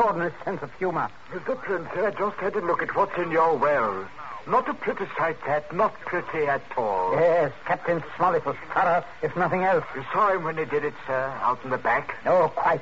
extraordinary 0.00 0.32
sense 0.46 0.62
of 0.62 0.72
humor. 0.78 1.10
Mr. 1.30 1.60
Prince, 1.60 1.88
I 1.94 2.10
just 2.10 2.36
had 2.36 2.56
a 2.56 2.60
look 2.62 2.82
at 2.82 2.96
what's 2.96 3.14
in 3.18 3.30
your 3.30 3.54
well. 3.58 4.08
Not 4.46 4.66
a 4.66 4.72
pretty 4.72 5.04
sight, 5.18 5.36
that. 5.46 5.74
Not 5.74 5.92
pretty 6.00 6.46
at 6.46 6.62
all. 6.74 7.12
Yes, 7.12 7.52
Captain 7.66 8.02
Smollett 8.16 8.46
was 8.46 8.56
thorough, 8.72 9.04
if 9.20 9.36
nothing 9.36 9.62
else. 9.62 9.84
You 9.94 10.02
saw 10.10 10.32
him 10.32 10.44
when 10.44 10.56
he 10.56 10.64
did 10.64 10.86
it, 10.86 10.94
sir, 11.06 11.34
out 11.42 11.62
in 11.64 11.70
the 11.70 11.76
back? 11.76 12.16
No, 12.24 12.48
quite. 12.48 12.80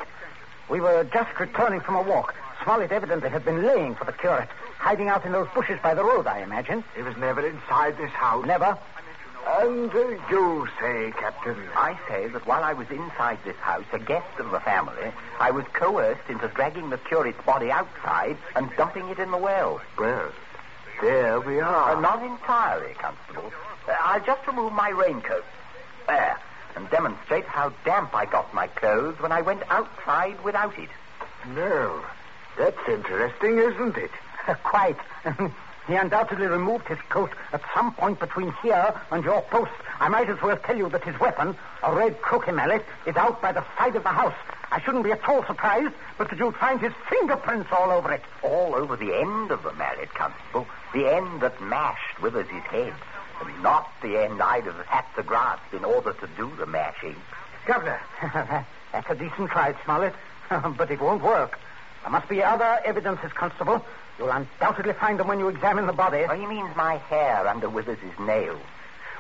We 0.71 0.81
were 0.81 1.03
just 1.13 1.37
returning 1.41 1.81
from 1.81 1.97
a 1.97 2.03
walk. 2.03 2.37
Smollett 2.63 2.93
evidently 2.93 3.31
had 3.31 3.45
been 3.45 3.67
laying 3.67 3.97
for 3.97 4.05
the 4.05 4.13
curate, 4.13 4.49
hiding 4.79 5.09
out 5.09 5.27
in 5.27 5.33
those 5.33 5.49
bushes 5.57 5.81
by 5.83 5.95
the 5.95 6.05
road, 6.05 6.29
I 6.29 6.43
imagine. 6.43 6.85
He 6.95 7.03
was 7.03 7.17
never 7.17 7.45
inside 7.45 7.99
this 7.99 8.13
house. 8.13 8.47
Never. 8.47 8.79
And 9.49 9.91
uh, 9.95 10.09
you 10.31 10.69
say, 10.79 11.11
Captain? 11.19 11.57
I 11.75 11.99
say 12.07 12.29
that 12.29 12.47
while 12.47 12.63
I 12.63 12.75
was 12.75 12.91
inside 12.91 13.39
this 13.45 13.57
house, 13.57 13.85
a 13.95 13.99
guest 13.99 14.39
of 14.39 14.51
the 14.51 14.61
family, 14.61 15.11
I 15.41 15.53
was 15.53 15.65
coerced 15.73 16.29
into 16.29 16.49
dragging 16.49 16.91
the 16.91 16.99
curate's 16.99 17.43
body 17.47 17.71
outside 17.71 18.37
and 18.55 18.71
dumping 18.77 19.09
it 19.09 19.19
in 19.19 19.31
the 19.31 19.39
well. 19.39 19.81
Well, 19.99 20.33
there 21.01 21.41
we 21.41 21.61
are. 21.61 21.97
Uh, 21.97 22.01
not 22.01 22.23
entirely, 22.23 22.93
Constable. 22.95 23.51
Uh, 23.89 23.97
I'll 24.01 24.25
just 24.25 24.47
remove 24.47 24.75
my 24.75 24.91
raincoat. 24.91 25.45
There. 26.07 26.39
And 26.77 26.91
demonstrate 26.91 27.47
how 27.47 27.73
damp 27.87 28.15
I 28.15 28.27
got 28.27 28.53
my 28.53 28.67
clothes 28.67 29.19
when 29.19 29.33
I 29.33 29.41
went 29.41 29.63
outside 29.71 30.45
without 30.45 30.79
it. 30.79 30.91
No. 31.55 32.05
That's 32.59 32.87
interesting, 32.87 33.59
isn't 33.59 33.97
it? 33.97 34.11
Quite. 34.63 34.99
he 35.89 35.95
undoubtedly 35.95 36.47
removed 36.47 36.87
his 36.87 36.99
coat 37.09 37.31
at 37.53 37.63
some 37.75 37.95
point 37.95 38.21
between 38.21 38.53
here 38.63 38.95
and 39.11 39.25
your 39.25 39.41
post. 39.43 39.73
I 39.99 40.09
might 40.09 40.29
as 40.29 40.41
well 40.43 40.59
tell 40.59 40.77
you 40.77 40.89
that 40.91 41.03
his 41.03 41.19
weapon, 41.19 41.57
a 41.83 41.95
red 41.95 42.21
croquet 42.21 42.53
mallet, 42.53 42.85
is 43.07 43.17
out 43.17 43.41
by 43.41 43.53
the 43.53 43.65
side 43.79 43.97
of 43.97 44.03
the 44.03 44.11
house. 44.11 44.35
I 44.71 44.83
shouldn't 44.83 45.05
be 45.05 45.13
at 45.13 45.27
all 45.27 45.43
surprised, 45.47 45.95
but 46.19 46.29
that 46.29 46.39
you'd 46.39 46.57
find 46.57 46.79
his 46.79 46.93
fingerprints 47.09 47.71
all 47.73 47.91
over 47.91 48.13
it. 48.13 48.21
All 48.43 48.75
over 48.75 48.97
the 48.97 49.19
end 49.19 49.51
of 49.51 49.63
the 49.63 49.73
mallet, 49.73 50.13
Constable. 50.13 50.67
The 50.93 51.11
end 51.11 51.41
that 51.41 51.61
mashed 51.63 52.21
Withers' 52.21 52.47
head. 52.49 52.93
And 53.41 53.63
not 53.63 53.91
the 54.03 54.23
end 54.23 54.43
I'd 54.43 54.65
have 54.65 54.85
had 54.87 55.07
to 55.17 55.23
grasp 55.23 55.73
in 55.73 55.87
order 55.87 56.13
to 56.13 56.29
do 56.37 56.53
the 56.59 56.67
mashing. 56.67 57.17
Governor. 57.67 58.01
That's 58.93 59.09
a 59.09 59.15
decent 59.15 59.51
try, 59.51 59.75
Smollett. 59.85 60.15
but 60.51 60.91
it 60.91 61.01
won't 61.01 61.23
work. 61.23 61.59
There 62.03 62.11
must 62.11 62.29
be 62.29 62.43
other 62.43 62.79
evidences, 62.85 63.33
Constable. 63.33 63.85
You'll 64.19 64.31
undoubtedly 64.31 64.93
find 64.95 65.19
them 65.19 65.29
when 65.29 65.39
you 65.39 65.49
examine 65.49 65.87
the 65.87 65.93
body. 65.93 66.25
Oh, 66.29 66.35
he 66.35 66.47
means 66.47 66.75
my 66.77 66.97
hair 66.97 67.47
under 67.47 67.69
Withers's 67.69 68.19
nails. 68.19 68.61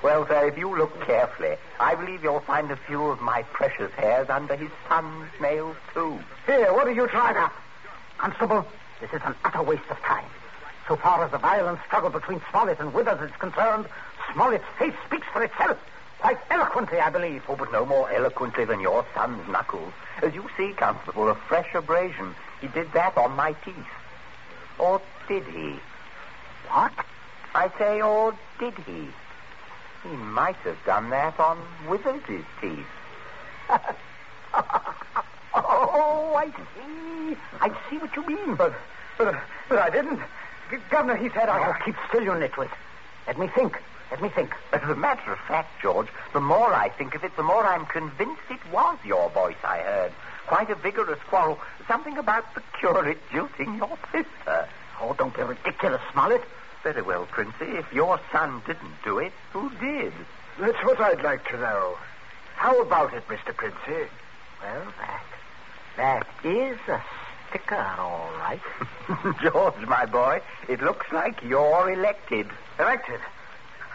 Well, 0.03 0.27
sir, 0.27 0.49
if 0.49 0.59
you 0.59 0.77
look 0.77 1.01
carefully, 1.03 1.57
I 1.81 1.95
believe 1.95 2.23
you'll 2.23 2.41
find 2.41 2.71
a 2.71 2.77
few 2.77 3.07
of 3.07 3.21
my 3.21 3.43
precious 3.45 3.93
hairs 3.93 4.29
under 4.29 4.55
his 4.57 4.71
son's 4.89 5.29
nails, 5.41 5.77
too. 5.95 6.19
Here, 6.47 6.73
what 6.73 6.87
are 6.87 6.93
you 6.93 7.07
trying 7.09 7.37
up? 7.37 7.53
Constable, 8.17 8.67
this 9.01 9.13
is 9.13 9.21
an 9.25 9.35
utter 9.45 9.63
waste 9.63 9.89
of 9.91 9.99
time. 10.01 10.25
So 10.87 10.97
far 10.97 11.25
as 11.25 11.31
the 11.31 11.39
violent 11.39 11.81
struggle 11.87 12.11
between 12.11 12.41
Smollett 12.51 12.81
and 12.81 12.95
Withers 12.95 13.31
is 13.31 13.37
concerned, 13.37 13.87
Smollett's 14.33 14.65
face 14.79 14.95
speaks 15.07 15.27
for 15.33 15.43
itself. 15.43 15.79
Quite 16.19 16.39
eloquently, 16.51 16.99
I 16.99 17.11
believe. 17.11 17.43
Oh, 17.49 17.57
but 17.57 17.71
no 17.73 17.87
more 17.87 18.11
eloquently 18.11 18.65
than 18.65 18.81
your 18.81 19.07
son's 19.15 19.47
knuckles. 19.49 19.93
As 20.23 20.35
you 20.35 20.49
see, 20.57 20.73
Constable, 20.73 21.29
a 21.29 21.35
fresh 21.35 21.75
abrasion. 21.75 22.35
He 22.61 22.69
did 22.69 22.93
that 22.93 23.17
on 23.17 23.37
my 23.37 23.53
teeth. 23.65 23.75
Or 24.79 25.01
did 25.27 25.45
he? 25.45 25.77
What? 26.71 26.93
I 27.55 27.71
say, 27.79 28.01
or 28.01 28.35
did 28.59 28.75
he? 28.87 29.09
He 30.03 30.17
might 30.17 30.57
have 30.57 30.79
done 30.85 31.11
that 31.11 31.39
on 31.41 31.59
Withers' 31.89 32.23
teeth. 32.61 32.87
oh, 35.55 36.35
I 36.37 36.47
see. 36.47 37.37
I 37.61 37.71
see 37.91 37.99
what 37.99 38.15
you 38.15 38.27
mean. 38.27 38.55
But, 38.55 38.75
but, 39.17 39.35
but 39.69 39.79
I 39.79 39.91
didn't. 39.91 40.21
Governor, 40.91 41.17
he 41.17 41.31
said 41.31 41.49
I... 41.49 41.69
Oh, 41.69 41.75
keep 41.85 41.97
still, 42.09 42.23
you 42.23 42.31
nitwit. 42.31 42.71
Let 43.27 43.39
me 43.39 43.49
think. 43.49 43.81
Let 44.11 44.23
me 44.23 44.29
think. 44.29 44.55
As 44.73 44.83
a 44.83 44.95
matter 44.95 45.33
of 45.33 45.39
fact, 45.41 45.83
George, 45.83 46.09
the 46.33 46.41
more 46.41 46.73
I 46.73 46.89
think 46.89 47.15
of 47.15 47.25
it, 47.25 47.37
the 47.37 47.43
more 47.43 47.67
I'm 47.67 47.87
convinced 47.87 48.43
it 48.51 48.61
was 48.73 48.97
your 49.05 49.29
voice 49.31 49.57
I 49.65 49.79
heard. 49.79 50.13
Quite 50.47 50.71
a 50.71 50.75
vigorous 50.75 51.19
quarrel. 51.29 51.59
Something 51.89 52.19
about 52.19 52.55
the 52.55 52.63
curate 52.79 53.19
jilting 53.33 53.77
your 53.77 53.97
sister. 54.13 54.69
Oh, 55.01 55.15
don't 55.17 55.35
be 55.35 55.43
ridiculous, 55.43 56.03
Smollett. 56.13 56.43
Very 56.85 57.01
well, 57.01 57.27
Princey. 57.27 57.65
If 57.65 57.91
your 57.93 58.21
son 58.31 58.63
didn't 58.67 59.03
do 59.03 59.19
it, 59.19 59.33
who 59.53 59.71
did? 59.81 60.13
That's 60.61 60.77
what 60.85 61.01
I'd 61.01 61.23
like 61.23 61.49
to 61.49 61.57
know. 61.59 61.97
How 62.57 62.81
about 62.83 63.15
it, 63.15 63.27
Mr. 63.29 63.57
Princey? 63.57 64.11
Well, 64.63 64.93
that, 65.01 65.25
that 65.97 66.27
is 66.45 66.79
a 66.89 67.03
sticker, 67.49 67.77
all 67.99 68.31
right. 68.39 68.61
George, 69.43 69.87
my 69.87 70.05
boy, 70.05 70.43
it 70.69 70.83
looks 70.83 71.07
like 71.11 71.43
you're 71.43 71.91
elected. 71.91 72.49
Elected? 72.79 73.21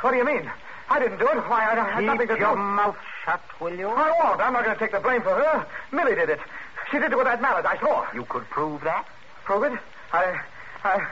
What 0.01 0.11
do 0.11 0.17
you 0.17 0.25
mean? 0.25 0.49
I 0.89 0.99
didn't 0.99 1.19
do 1.19 1.27
it. 1.27 1.37
Why, 1.47 1.65
I, 1.65 1.79
I 1.79 1.89
had 1.89 1.99
Keep 1.99 2.05
nothing 2.05 2.27
to 2.27 2.33
do. 2.33 2.33
Keep 2.33 2.41
your 2.41 2.55
mouth 2.55 2.97
shut, 3.23 3.41
will 3.59 3.77
you? 3.77 3.87
I 3.87 4.11
won't. 4.23 4.41
I'm 4.41 4.53
not 4.53 4.65
going 4.65 4.75
to 4.75 4.79
take 4.79 4.91
the 4.91 4.99
blame 4.99 5.21
for 5.21 5.35
her. 5.35 5.67
Millie 5.91 6.15
did 6.15 6.29
it. 6.29 6.39
She 6.93 6.99
did 6.99 7.11
it 7.11 7.17
with 7.17 7.25
that 7.25 7.41
mallet. 7.41 7.65
I 7.65 7.75
saw. 7.79 8.05
You 8.13 8.23
could 8.25 8.47
prove 8.51 8.81
that? 8.83 9.07
Prove 9.45 9.63
it? 9.63 9.79
I, 10.13 10.39
I, 10.83 11.07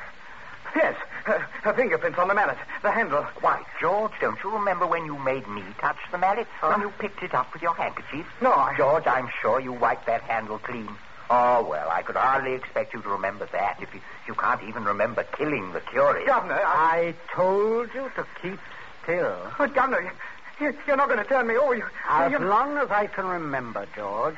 yes. 0.76 0.96
Her, 1.26 1.40
her 1.64 1.74
fingerprints 1.74 2.20
on 2.20 2.28
the 2.28 2.36
mallet, 2.36 2.58
the 2.84 2.92
handle. 2.92 3.24
Why, 3.42 3.64
George, 3.80 4.12
don't 4.22 4.38
you 4.44 4.52
remember 4.52 4.86
when 4.86 5.06
you 5.06 5.18
made 5.18 5.48
me 5.48 5.64
touch 5.80 5.98
the 6.12 6.20
mallet? 6.20 6.46
When 6.62 6.82
you 6.82 6.94
picked 7.00 7.24
it 7.24 7.34
up 7.34 7.52
with 7.52 7.64
your 7.64 7.74
handkerchief? 7.74 8.28
No, 8.44 8.54
I... 8.54 8.78
George, 8.78 9.08
I'm 9.08 9.28
sure 9.42 9.60
you 9.60 9.74
wiped 9.74 10.06
that 10.06 10.22
handle 10.22 10.60
clean. 10.60 10.88
Oh, 11.32 11.66
well, 11.68 11.90
I 11.90 12.04
could 12.04 12.16
hardly 12.16 12.54
expect 12.54 12.94
you 12.94 13.02
to 13.02 13.10
remember 13.10 13.48
that 13.52 13.82
if 13.82 13.92
you, 13.92 14.02
you 14.28 14.36
can't 14.36 14.62
even 14.62 14.84
remember 14.84 15.24
killing 15.24 15.74
the 15.74 15.80
curate. 15.80 16.28
Governor, 16.28 16.62
I... 16.64 17.16
I 17.18 17.36
told 17.36 17.90
you 17.96 18.12
to 18.18 18.28
keep 18.40 18.60
still. 19.02 19.36
But, 19.58 19.74
Governor, 19.74 20.14
you, 20.60 20.78
you're 20.86 20.98
not 20.98 21.08
going 21.08 21.18
to 21.18 21.26
turn 21.26 21.48
me 21.48 21.58
over. 21.58 21.76
You, 21.76 21.86
As 22.08 22.32
you... 22.32 22.38
long 22.38 22.78
as 22.78 22.92
I 22.92 23.08
can 23.08 23.26
remember, 23.26 23.88
George, 23.96 24.36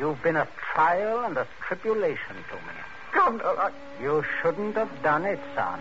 you've 0.00 0.22
been 0.22 0.36
a 0.36 0.48
trial 0.72 1.24
and 1.26 1.36
a 1.36 1.46
tribulation 1.68 2.34
to 2.48 2.56
me. 2.56 2.72
Governor, 3.12 3.44
I... 3.44 3.70
You 4.02 4.24
shouldn't 4.40 4.74
have 4.76 4.90
done 5.02 5.26
it, 5.26 5.38
son. 5.54 5.78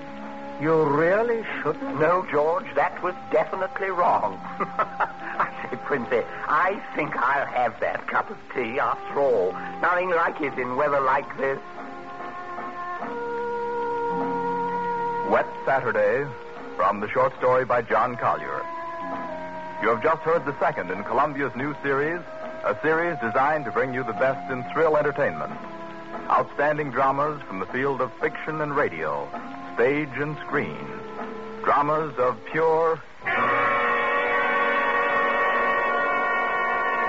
You 0.62 0.84
really 0.84 1.42
shouldn't. 1.62 2.00
No, 2.02 2.28
George, 2.30 2.66
that 2.76 3.02
was 3.02 3.16
definitely 3.32 3.88
wrong. 3.92 4.34
I 4.60 5.68
say, 5.72 5.78
Princey, 5.86 6.22
I 6.48 6.84
think 6.96 7.16
I'll 7.16 7.46
have 7.46 7.80
that 7.80 8.06
cup 8.08 8.30
of 8.30 8.38
tea 8.54 8.78
after 8.78 9.22
all. 9.22 9.54
Nothing 9.82 10.10
like 10.10 10.42
it 10.42 10.60
in 10.60 10.76
weather 10.76 11.00
like 11.00 11.38
this. 11.38 11.60
Wet 15.32 15.48
Saturday, 15.66 16.30
from 16.76 17.00
the 17.00 17.08
short 17.10 17.34
story 17.38 17.64
by 17.64 17.84
John 17.84 18.18
Collier. 18.18 18.66
You 19.82 19.90
have 19.90 20.04
just 20.04 20.22
heard 20.24 20.44
the 20.46 20.60
second 20.60 20.92
in 20.92 21.06
Columbia's 21.06 21.56
new 21.56 21.74
series, 21.82 22.20
a 22.64 22.78
series 22.82 23.18
designed 23.22 23.66
to 23.66 23.72
bring 23.72 23.94
you 23.94 24.04
the 24.04 24.14
best 24.14 24.52
in 24.52 24.64
thrill 24.72 24.98
entertainment. 24.98 25.52
Outstanding 26.30 26.92
dramas 26.92 27.42
from 27.44 27.60
the 27.60 27.66
field 27.68 28.02
of 28.02 28.12
fiction 28.20 28.62
and 28.62 28.76
radio, 28.76 29.28
stage 29.76 30.10
and 30.16 30.38
screen. 30.46 30.86
Dramas 31.64 32.14
of 32.18 32.38
pure 32.52 33.02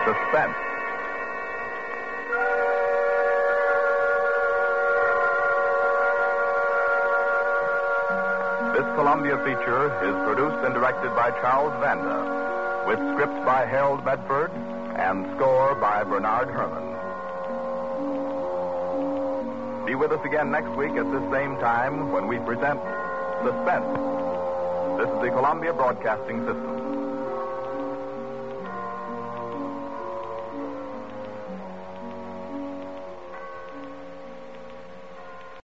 suspense. 0.06 0.56
This 8.74 8.86
Columbia 8.94 9.36
feature 9.38 9.86
is 10.06 10.14
produced 10.24 10.64
and 10.64 10.74
directed 10.74 11.10
by 11.16 11.30
Charles 11.42 11.72
Vanda, 11.80 12.84
with 12.86 12.98
script 13.14 13.44
by 13.44 13.66
Harold 13.66 14.04
Medford 14.04 14.50
and 14.96 15.26
score 15.36 15.74
by 15.74 16.04
Bernard 16.04 16.48
Herrmann. 16.48 16.90
Be 19.86 19.94
with 19.94 20.12
us 20.12 20.24
again 20.24 20.50
next 20.50 20.70
week 20.76 20.92
at 20.92 21.10
this 21.10 21.32
same 21.32 21.56
time 21.58 22.12
when 22.12 22.26
we 22.26 22.38
present 22.38 22.80
Suspense. 23.42 23.86
This 24.98 25.08
is 25.08 25.20
the 25.22 25.30
Columbia 25.30 25.72
Broadcasting 25.72 26.44
System. 26.46 27.09